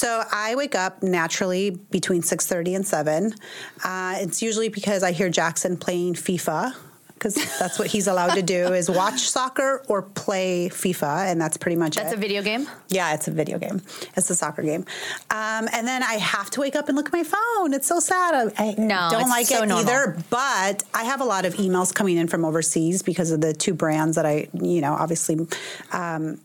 [0.01, 3.35] So I wake up naturally between 6:30 and 7.
[3.83, 6.73] Uh, it's usually because I hear Jackson playing FIFA
[7.13, 11.55] because that's what he's allowed to do is watch soccer or play FIFA, and that's
[11.55, 12.15] pretty much That's it.
[12.15, 12.67] That's a video game.
[12.89, 13.83] Yeah, it's a video game.
[14.17, 14.85] It's a soccer game.
[15.29, 17.73] Um, and then I have to wake up and look at my phone.
[17.75, 18.33] It's so sad.
[18.57, 19.87] I, I No, don't like so it normal.
[19.87, 20.17] either.
[20.31, 23.75] But I have a lot of emails coming in from overseas because of the two
[23.75, 25.45] brands that I, you know, obviously
[25.91, 26.39] um,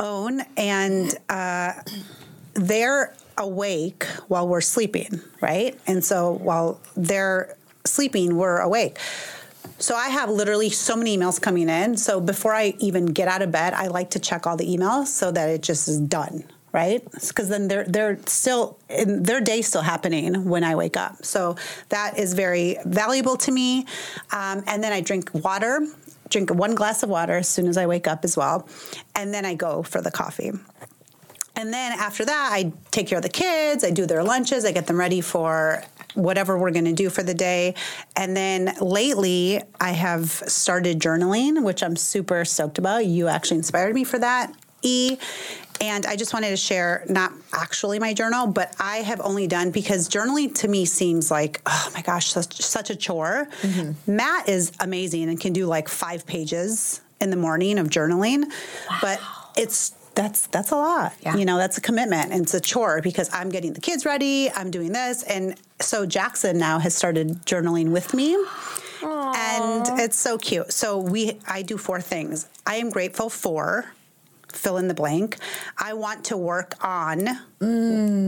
[0.00, 0.40] own.
[0.56, 1.72] And uh,
[2.56, 5.78] they're awake while we're sleeping, right?
[5.86, 8.98] And so while they're sleeping, we're awake.
[9.78, 11.96] So I have literally so many emails coming in.
[11.96, 15.08] So before I even get out of bed, I like to check all the emails
[15.08, 17.04] so that it just is done, right?
[17.12, 21.24] Because then they're they're still their day still happening when I wake up.
[21.24, 21.56] So
[21.90, 23.86] that is very valuable to me.
[24.32, 25.86] Um, and then I drink water,
[26.30, 28.66] drink one glass of water as soon as I wake up as well,
[29.14, 30.52] and then I go for the coffee.
[31.56, 34.72] And then after that, I take care of the kids, I do their lunches, I
[34.72, 35.82] get them ready for
[36.14, 37.74] whatever we're going to do for the day.
[38.14, 43.06] And then lately, I have started journaling, which I'm super stoked about.
[43.06, 44.54] You actually inspired me for that.
[44.82, 45.18] E
[45.80, 49.70] And I just wanted to share not actually my journal, but I have only done
[49.70, 53.48] because journaling to me seems like, oh my gosh, such, such a chore.
[53.62, 54.16] Mm-hmm.
[54.16, 58.44] Matt is amazing and can do like five pages in the morning of journaling,
[59.00, 59.20] but
[59.56, 61.12] it's that's that's a lot.
[61.20, 61.36] Yeah.
[61.36, 64.50] You know, that's a commitment and it's a chore because I'm getting the kids ready,
[64.50, 65.22] I'm doing this.
[65.22, 68.36] And so Jackson now has started journaling with me.
[69.02, 70.72] And it's so cute.
[70.72, 72.48] So we I do four things.
[72.66, 73.84] I am grateful for
[74.48, 75.36] fill in the blank.
[75.78, 77.26] I want to work on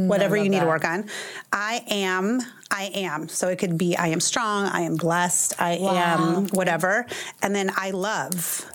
[0.09, 1.09] whatever you need to work on.
[1.53, 3.29] I am I am.
[3.29, 7.07] So it could be I am strong, I am blessed, I am whatever.
[7.43, 8.71] And then I love.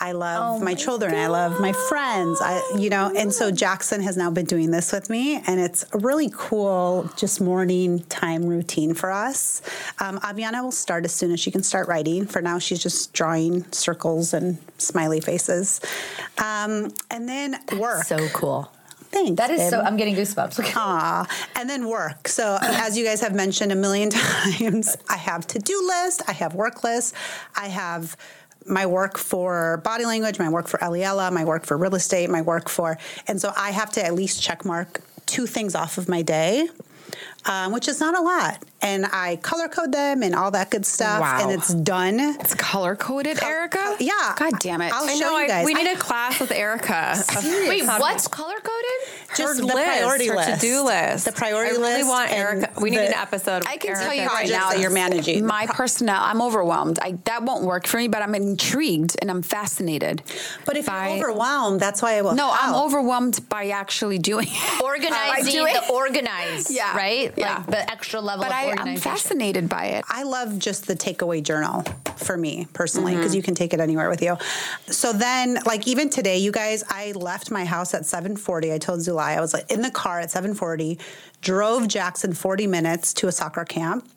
[0.00, 1.14] I love my, children.
[1.14, 2.40] I love my friends.
[2.40, 5.84] I, you know, and so Jackson has now been doing this with me, and it's
[5.92, 9.62] a really cool, just morning time routine for us.
[10.00, 12.26] Um, Aviana will start as soon as she can start writing.
[12.26, 15.80] For now, she's just drawing circles and smiley faces,
[16.38, 18.04] um, and then work.
[18.04, 18.70] So cool.
[19.14, 19.80] Thanks, That is so.
[19.80, 20.74] I'm getting goosebumps.
[20.74, 22.26] Aw, and then work.
[22.26, 26.32] So, as you guys have mentioned a million times, I have to do list, I
[26.32, 27.14] have work list,
[27.56, 28.16] I have
[28.66, 32.42] my work for body language, my work for Eliella, my work for real estate, my
[32.42, 32.98] work for,
[33.28, 36.68] and so I have to at least check mark two things off of my day.
[37.46, 40.86] Um, which is not a lot, and I color code them and all that good
[40.86, 41.40] stuff, Wow.
[41.42, 42.18] and it's done.
[42.18, 43.96] It's color coded, Erica.
[44.00, 44.32] yeah.
[44.34, 44.90] God damn it.
[44.94, 45.36] I'll I show know.
[45.38, 45.66] you I, guys.
[45.66, 47.22] we need I- a class with Erica.
[47.68, 48.83] Wait, what's color coded?
[49.36, 50.60] Just her the list, priority her list.
[50.60, 51.24] to-do list.
[51.24, 52.70] The priority I really list want Erica.
[52.80, 53.64] We need the- an episode.
[53.66, 55.44] I can Erica tell you right now that you're managing.
[55.46, 56.98] My personnel, I'm overwhelmed.
[57.00, 60.22] I, that won't work for me, but I'm intrigued and I'm fascinated.
[60.64, 62.34] But if by- you're overwhelmed, that's why I will.
[62.34, 64.80] No, I'm overwhelmed by actually doing it.
[64.82, 65.74] Organizing do it.
[65.86, 66.70] the organize.
[66.70, 66.96] Yeah.
[66.96, 67.32] Right.
[67.36, 67.56] Yeah.
[67.58, 70.04] Like the extra level But of I, I'm fascinated by it.
[70.08, 71.82] I love just the takeaway journal
[72.16, 73.20] for me personally Mm-hmm.
[73.20, 74.36] because you can take it anywhere with you.
[74.86, 78.72] So then, like even today, you guys, I left my house at 7:40.
[78.72, 80.98] I told Zulay I was like in the car at 7:40,
[81.40, 84.08] drove Jackson 40 minutes to a soccer camp.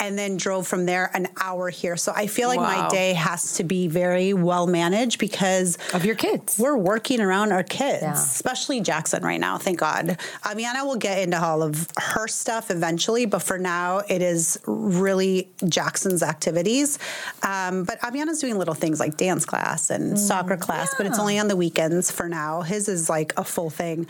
[0.00, 1.96] And then drove from there an hour here.
[1.96, 6.16] So I feel like my day has to be very well managed because Of your
[6.16, 6.58] kids.
[6.58, 8.12] We're working around our kids, Yeah.
[8.12, 9.56] especially Jackson right now.
[9.56, 10.18] Thank God.
[10.42, 15.48] Aviana will get into all of her stuff eventually, but for now, it is really
[15.68, 16.98] Jackson's activities.
[17.42, 21.38] Um, but Aviana's doing little things like dance class and soccer class, but it's only
[21.38, 22.60] on the weekends for now.
[22.62, 24.06] His is like a full thing.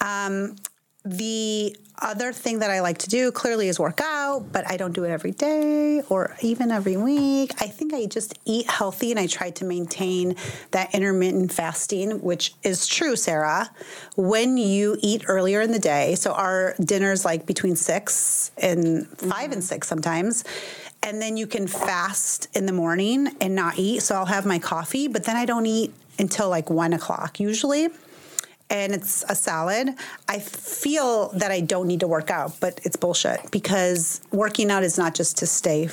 [0.00, 0.56] Um,
[1.04, 4.92] the other thing that I like to do clearly is work out, but I don't
[4.92, 7.52] do it every day or even every week.
[7.60, 10.36] I think I just eat healthy and I try to maintain
[10.70, 13.70] that intermittent fasting, which is true, Sara.
[14.16, 19.52] When you eat earlier in the day, so our dinner's like between six and 5
[19.52, 20.44] and six sometimes.
[21.02, 24.02] And then you can fast in the morning and not eat.
[24.02, 27.88] So I'll have my coffee, but then I don't eat until like one o'clock usually
[28.70, 29.90] and it's a salad,
[30.28, 34.82] I feel that I don't need to work out, but it's bullshit because working out
[34.82, 35.88] is not just to stay,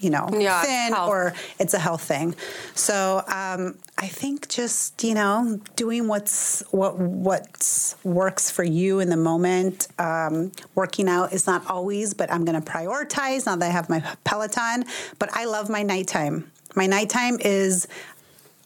[0.00, 1.08] you know, Yeah, thin health.
[1.08, 2.34] or it's a health thing.
[2.74, 9.08] So um, I think just you know doing what's what what works for you in
[9.08, 9.88] the moment.
[9.98, 13.88] Um, working out is not always, but I'm going to prioritize now that I have
[13.88, 14.84] my Peloton.
[15.18, 16.50] But I love my nighttime.
[16.76, 17.88] My nighttime is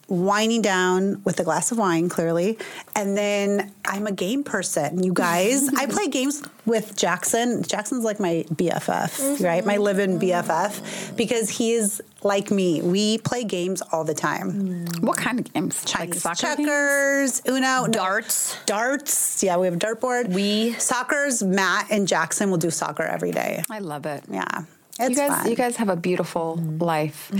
[0.07, 2.57] winding down with a glass of wine, clearly.
[2.95, 5.67] And then I'm a game person, you guys.
[5.75, 7.63] I play games with Jackson.
[7.63, 9.43] Jackson's like my BFF, mm-hmm.
[9.43, 9.65] right?
[9.65, 10.49] My live in mm-hmm.
[10.49, 12.81] BFF because he's like me.
[12.81, 14.51] We play games all the time.
[14.51, 15.01] Mm.
[15.01, 15.83] What kind of games?
[15.85, 16.67] Chinese like soccer games?
[16.67, 18.57] checkers, Uno, no, Darts.
[18.65, 19.43] darts.
[19.43, 20.33] Yeah, we have a dartboard.
[20.33, 23.63] We- soccer's Matt and Jackson will do soccer every day.
[23.69, 24.23] I love it.
[24.29, 24.63] Yeah,
[24.99, 25.49] it's you guys, fun.
[25.49, 27.31] you guys have a beautiful life.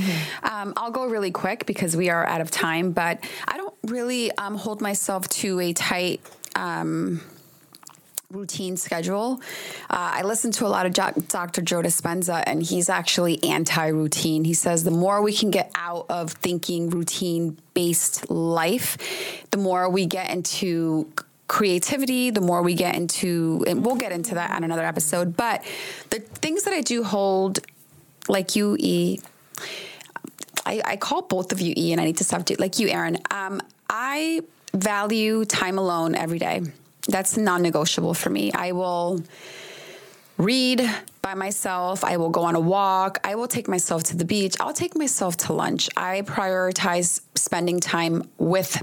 [0.43, 2.91] Um, I'll go really quick because we are out of time.
[2.91, 6.22] But I don't really um, hold myself to a tight.
[6.56, 7.22] Um,
[8.34, 9.39] routine schedule.
[9.89, 11.62] Uh, I listen to a lot of Jo- Dr.
[11.62, 14.43] Joe Dispenza, and he's actually anti-routine.
[14.43, 18.97] He says the more we can get out of thinking routine-based life,
[19.51, 21.12] the more we get into
[21.54, 25.38] creativity, the more we get into, and we'll get into that on another episode.
[25.38, 25.64] But
[26.10, 27.60] the things that I do hold,
[28.28, 29.20] like you, E,
[30.66, 32.88] I, I call both of you E, and I need to stop do like you,
[32.88, 33.20] Erin.
[33.30, 34.41] Um, I
[34.74, 36.64] value time alone every day.
[37.08, 38.51] That's non-negotiable for me.
[38.51, 39.22] I will
[40.39, 40.89] read
[41.22, 42.04] by myself.
[42.04, 43.20] I will go on a walk.
[43.24, 44.56] I will take myself to the beach.
[44.60, 45.88] I'll take myself to lunch.
[45.95, 48.82] I prioritize spending time with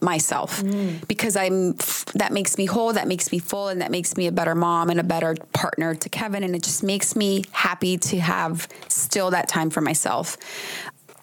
[0.00, 0.62] myself
[1.08, 1.74] because I'm
[2.14, 4.90] that makes me whole, that makes me full, and that makes me a better mom
[4.90, 6.42] and a better partner to Kevin.
[6.44, 10.36] And it just makes me happy to have still that time for myself.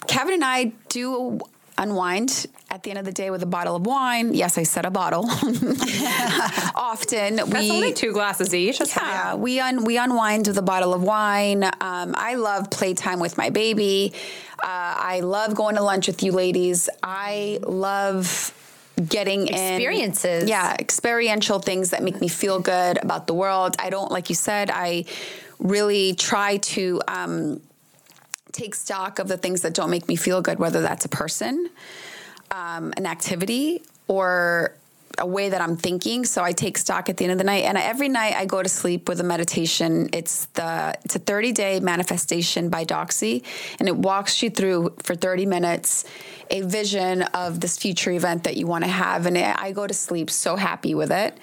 [0.08, 1.40] Kevin and I do
[1.78, 4.34] unwind at the end of the day with a bottle of wine.
[4.34, 5.26] Yes, I said a bottle.
[6.76, 8.80] Often That's we only two glasses each.
[8.80, 9.42] That's yeah, fine.
[9.42, 11.64] we un- we unwind with a bottle of wine.
[11.64, 14.14] Um, I love playtime with my baby.
[14.54, 16.90] Uh, I love going to lunch with you ladies.
[17.02, 18.54] I love
[19.10, 20.50] getting in- Experiences.
[20.50, 23.76] yeah, experiential things that make me feel good about the world.
[23.80, 25.06] I don't, like you said, I
[25.60, 27.02] really try to.
[27.08, 27.62] Um,
[28.52, 31.68] take stock of the things that don't make me feel good, whether that's a person,
[32.52, 34.76] um, an activity, or
[35.18, 36.26] a way that I'm thinking.
[36.26, 38.64] So I take stock at the end of the night, and every night I go
[38.64, 40.10] to sleep with a meditation.
[40.14, 43.44] It's the it's a 30 day manifestation by Doxy,
[43.80, 46.06] and it walks you through for 30 minutes
[46.50, 49.94] a vision of this future event that you want to have, and I go to
[49.94, 51.38] sleep so happy with it.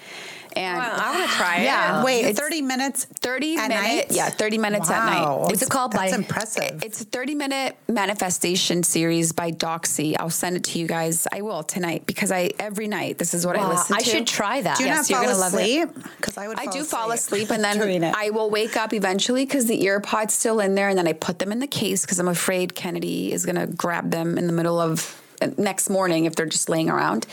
[0.55, 1.63] And Wow, I want to try it.
[1.63, 2.03] Yeah.
[2.03, 4.05] Wait, It's 30 minutes 30 at minute, night?
[4.11, 5.21] yeah, 30 minutes at night.
[5.23, 5.39] Wow.
[5.43, 5.93] What's it called?
[5.93, 6.83] That's By- impressive.
[6.83, 10.15] It's a 30 minute manifestation series by Doxy.
[10.19, 11.27] I'll send it to you guys.
[11.31, 14.01] I will tonight because I every night this is what I listen to.
[14.01, 14.77] I should try that.
[14.77, 15.89] Do you Yes, not you're fall gonna love asleep?
[16.17, 16.59] Because I would.
[16.59, 17.71] I fall do fall asleep and then.
[18.15, 21.13] I will wake up eventually because the ear pod's still in there and then I
[21.13, 24.45] put them in the case because I'm afraid Kennedy is going to grab them in
[24.47, 27.25] the middle of uh, next morning if they're just laying around.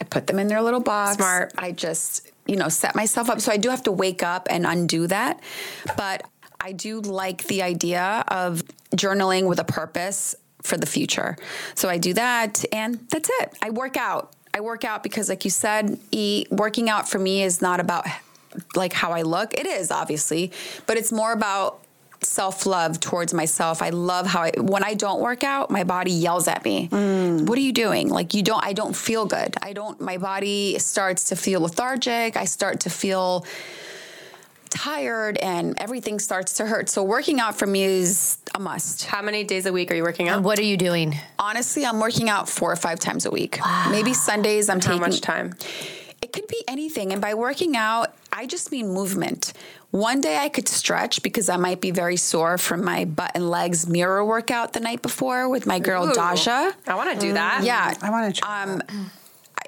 [0.00, 1.16] I put them in their little box.
[1.16, 1.52] Smart.
[1.58, 3.40] I just, you know, set myself up.
[3.40, 5.40] So I do have to wake up and undo that.
[5.96, 6.24] But
[6.60, 8.62] I do like the idea of
[8.94, 11.36] journaling with a purpose for the future.
[11.74, 13.56] So I do that and that's it.
[13.62, 14.32] I work out.
[14.54, 18.06] I work out because like you said, e, working out for me is not about
[18.74, 19.52] like how I look.
[19.52, 20.52] It is obviously,
[20.86, 21.83] but it's more about
[22.24, 23.82] self-love towards myself.
[23.82, 26.88] I love how I when I don't work out, my body yells at me.
[26.88, 27.46] Mm.
[27.46, 28.08] What are you doing?
[28.08, 29.56] Like you don't I don't feel good.
[29.62, 32.36] I don't my body starts to feel lethargic.
[32.36, 33.46] I start to feel
[34.70, 36.88] tired and everything starts to hurt.
[36.88, 39.04] So working out for me is a must.
[39.04, 40.36] How many days a week are you working out?
[40.36, 41.16] And what are you doing?
[41.38, 43.58] Honestly, I'm working out 4 or 5 times a week.
[43.90, 45.54] Maybe Sundays I'm How taking How much time?
[46.34, 47.12] It could be anything.
[47.12, 49.52] And by working out, I just mean movement.
[49.92, 53.48] One day I could stretch because I might be very sore from my butt and
[53.48, 56.12] legs mirror workout the night before with my girl Ooh.
[56.14, 56.72] Daja.
[56.88, 57.62] I want to do that.
[57.62, 57.94] Yeah.
[58.02, 58.62] I want to try.
[58.64, 58.82] Um,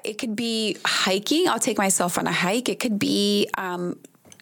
[0.03, 1.47] it could be hiking.
[1.47, 2.67] I'll take myself on a hike.
[2.67, 3.97] It could be um,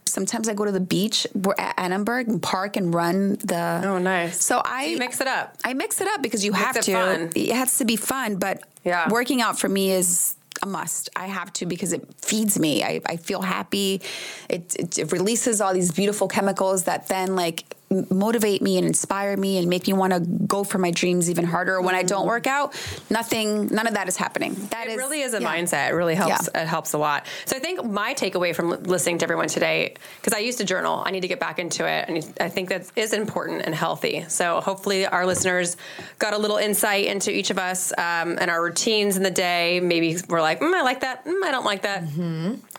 [0.05, 1.27] sometimes I go to the beach
[1.59, 3.81] at Annenberg and park and run the.
[3.85, 4.43] Oh, nice.
[4.43, 5.55] So I You mix it up.
[5.63, 6.93] I mix it up because you Makes have it to.
[6.93, 7.31] fun.
[7.35, 9.09] It has to be fun, but Yeah.
[9.09, 11.09] working out for me is a must.
[11.15, 12.83] I have to because it feeds me.
[12.83, 14.01] I, I feel happy.
[14.49, 17.63] It, it, it releases all these beautiful chemicals that then like
[18.09, 21.45] motivate me and inspire me and make me want to go for my dreams even
[21.45, 21.81] harder.
[21.81, 22.73] When I don't work out,
[23.09, 24.53] nothing, none of that is happening.
[24.71, 25.53] That It is- really is a yeah.
[25.55, 25.89] mindset.
[25.89, 26.49] It really helps.
[26.53, 26.61] Yeah.
[26.63, 27.25] It helps a lot.
[27.45, 31.03] So I think my takeaway from listening to everyone today, because I used to journal,
[31.05, 34.25] I need to get back into it, and I think that is important and healthy.
[34.27, 35.77] So hopefully our listeners
[36.19, 39.79] got a little insight into each of us um, and our routines in the day.
[39.79, 41.25] Maybe we're like, mm, I like that.
[41.25, 42.03] Mm, I don't like that.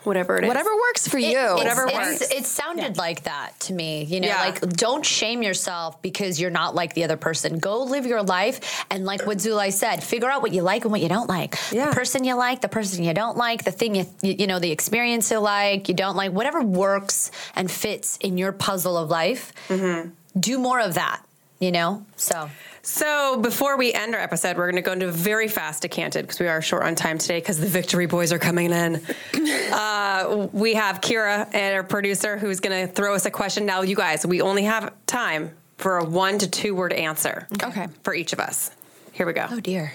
[0.07, 0.47] Whatever it is.
[0.47, 1.37] Whatever works for you.
[1.37, 2.31] It- Whatever it's- works.
[2.33, 4.03] It sounded like that to me.
[4.03, 4.39] You know, Yeah.
[4.41, 7.59] like don't shame yourself because you're not like the other person.
[7.59, 10.91] Go live your life, and like what Zulay said, figure out what you like and
[10.91, 11.55] what you don't like.
[11.71, 11.89] Yeah.
[11.89, 14.59] The person you like, the person you don't like, the thing you you you know,
[14.59, 19.09] the experience you like, you don't like, whatever works and fits in your puzzle of
[19.09, 19.51] life.
[19.69, 20.09] Mm-hmm.
[20.39, 21.21] Do more of that.
[21.59, 22.49] You know, so
[22.87, 26.39] So before we end our episode, we're going to go into very fast decanted because
[26.39, 29.01] we are short on time today because the Victory Boys are coming in.
[29.73, 33.65] uh, we have Kira and our producer who's going to throw us a question.
[33.65, 37.45] Now, you guys, we only have time for a one to two word answer.
[37.61, 37.87] Okay.
[38.03, 38.71] For each of us.
[39.11, 39.47] Here we go.
[39.51, 39.91] oh dear.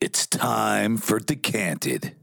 [0.00, 2.14] It's time for Decanted.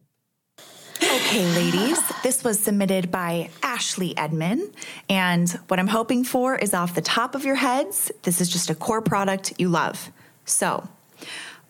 [1.01, 4.73] Okay, ladies, this was submitted by Ashley Edmond.
[5.07, 8.69] And what I'm hoping for is off the top of your heads, this is just
[8.69, 10.11] a core product you love.
[10.45, 10.89] So,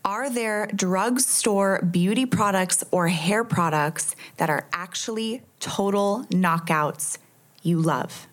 [0.03, 7.17] are there drugstore beauty products or hair products that are actually total knockouts
[7.61, 8.27] you love?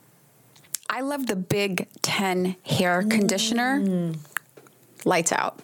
[0.89, 3.81] I love the Big 10 hair conditioner.
[3.81, 4.19] Mm.
[5.05, 5.61] Lights out.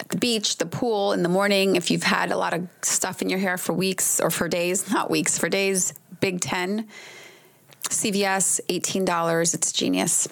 [0.00, 3.22] At the beach, the pool, in the morning, if you've had a lot of stuff
[3.22, 6.88] in your hair for weeks or for days, not weeks, for days, Big 10.
[7.84, 9.54] CVS, $18.
[9.54, 10.28] It's genius.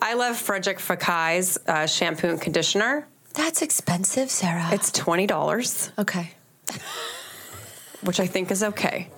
[0.00, 3.06] I love Frederic Fekkai's uh, shampoo and conditioner.
[3.34, 4.68] That's expensive, Sara.
[4.72, 6.32] It's $20, okay.
[8.02, 9.08] which I think is okay.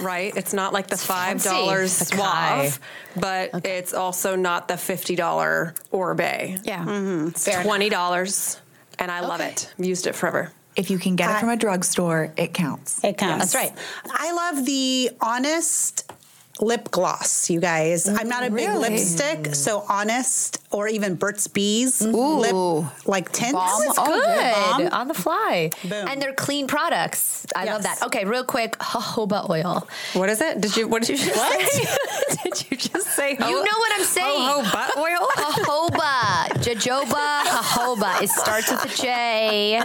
[0.00, 0.36] Right?
[0.36, 1.06] It's not like the $5
[1.40, 1.88] fancy.
[1.88, 2.78] Suave,
[3.16, 6.58] but it's also not the $50 Oribe.
[6.64, 6.84] Yeah.
[7.28, 8.60] It's twenty dollars,
[8.98, 9.72] and I love it.
[9.78, 10.52] I've used it forever.
[10.76, 13.02] If you can get it from a drugstore, it counts.
[13.02, 13.52] It counts.
[13.52, 13.72] That's right.
[14.12, 16.12] I love the honest
[16.60, 18.08] lip gloss, you guys.
[18.08, 18.90] I'm not a big Really?
[18.90, 23.52] lipstick, so Honest or even Burt's Bees lip like tints.
[23.52, 23.82] Balm?
[23.84, 25.00] It's Oh, good Bomb.
[25.00, 26.08] on the fly, Boom.
[26.08, 27.46] and they're clean products.
[27.54, 28.02] I love that.
[28.04, 29.86] Okay, real quick, jojoba oil.
[30.14, 30.60] What is it?
[30.62, 30.88] Did you?
[30.88, 32.36] What did you just say?
[32.44, 33.32] did you just say?
[33.32, 34.64] You know what I'm saying?
[34.72, 35.28] Butt oil.
[35.36, 37.42] Jojoba, jojoba,
[37.76, 38.22] jojoba.
[38.22, 39.78] It starts with a J.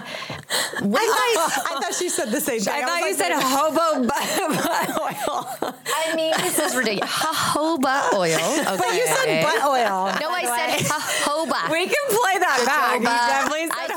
[0.81, 1.37] What guys?
[1.65, 2.73] I thought she said the same thing.
[2.73, 4.27] I was thought you like, said hobo butt,
[4.63, 5.75] butt oil.
[5.85, 7.09] I mean, this is ridiculous.
[7.11, 8.35] Jojoba oil.
[8.35, 8.77] Okay.
[8.77, 10.11] But you said butt oil.
[10.19, 11.71] No, I said jojoba.
[11.71, 12.99] We can play that back.
[12.99, 13.90] You definitely said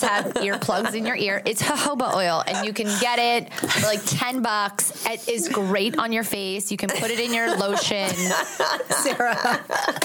[0.00, 0.24] not.
[0.26, 1.42] You guys have earplugs in your ear.
[1.44, 5.04] It's jojoba oil, and you can get it for like ten bucks.
[5.06, 6.70] It is great on your face.
[6.70, 8.08] You can put it in your lotion.
[8.08, 9.36] Sara.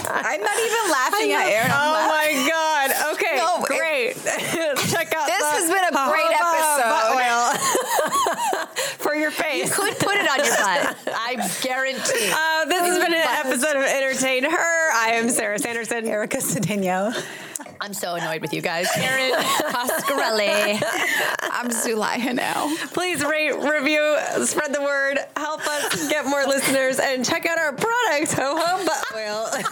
[0.09, 1.71] I'm not even laughing at Erin.
[1.71, 2.37] I'm Oh laughing.
[2.43, 2.91] my god.
[3.13, 4.15] Okay, No, it- great.
[4.91, 7.15] Check out This the has been a great episode.
[7.15, 8.67] oil
[8.97, 9.65] for your face.
[9.65, 10.97] You could put it on your butt.
[11.13, 12.31] I guarantee.
[12.33, 14.91] Uh, this has been an episode of EntertainHer.
[14.93, 16.07] I am Sara Sanderson.
[16.07, 17.13] Erica Alcedeno.
[17.79, 18.87] I'm so annoyed with you guys.
[18.97, 20.81] Erin Coscarelli.
[21.51, 22.75] I'm Zulay Henao.
[22.93, 27.73] Please rate, review, spread the word, help us get more listeners, and check out our
[27.73, 29.47] products, ho ho butt oil.
[29.53, 29.63] oh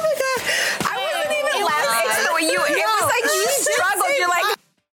[0.00, 0.40] my God.
[0.86, 1.90] I wasn't even laughing.
[2.40, 4.08] You, it was like you struggled.
[4.16, 4.39] You're like,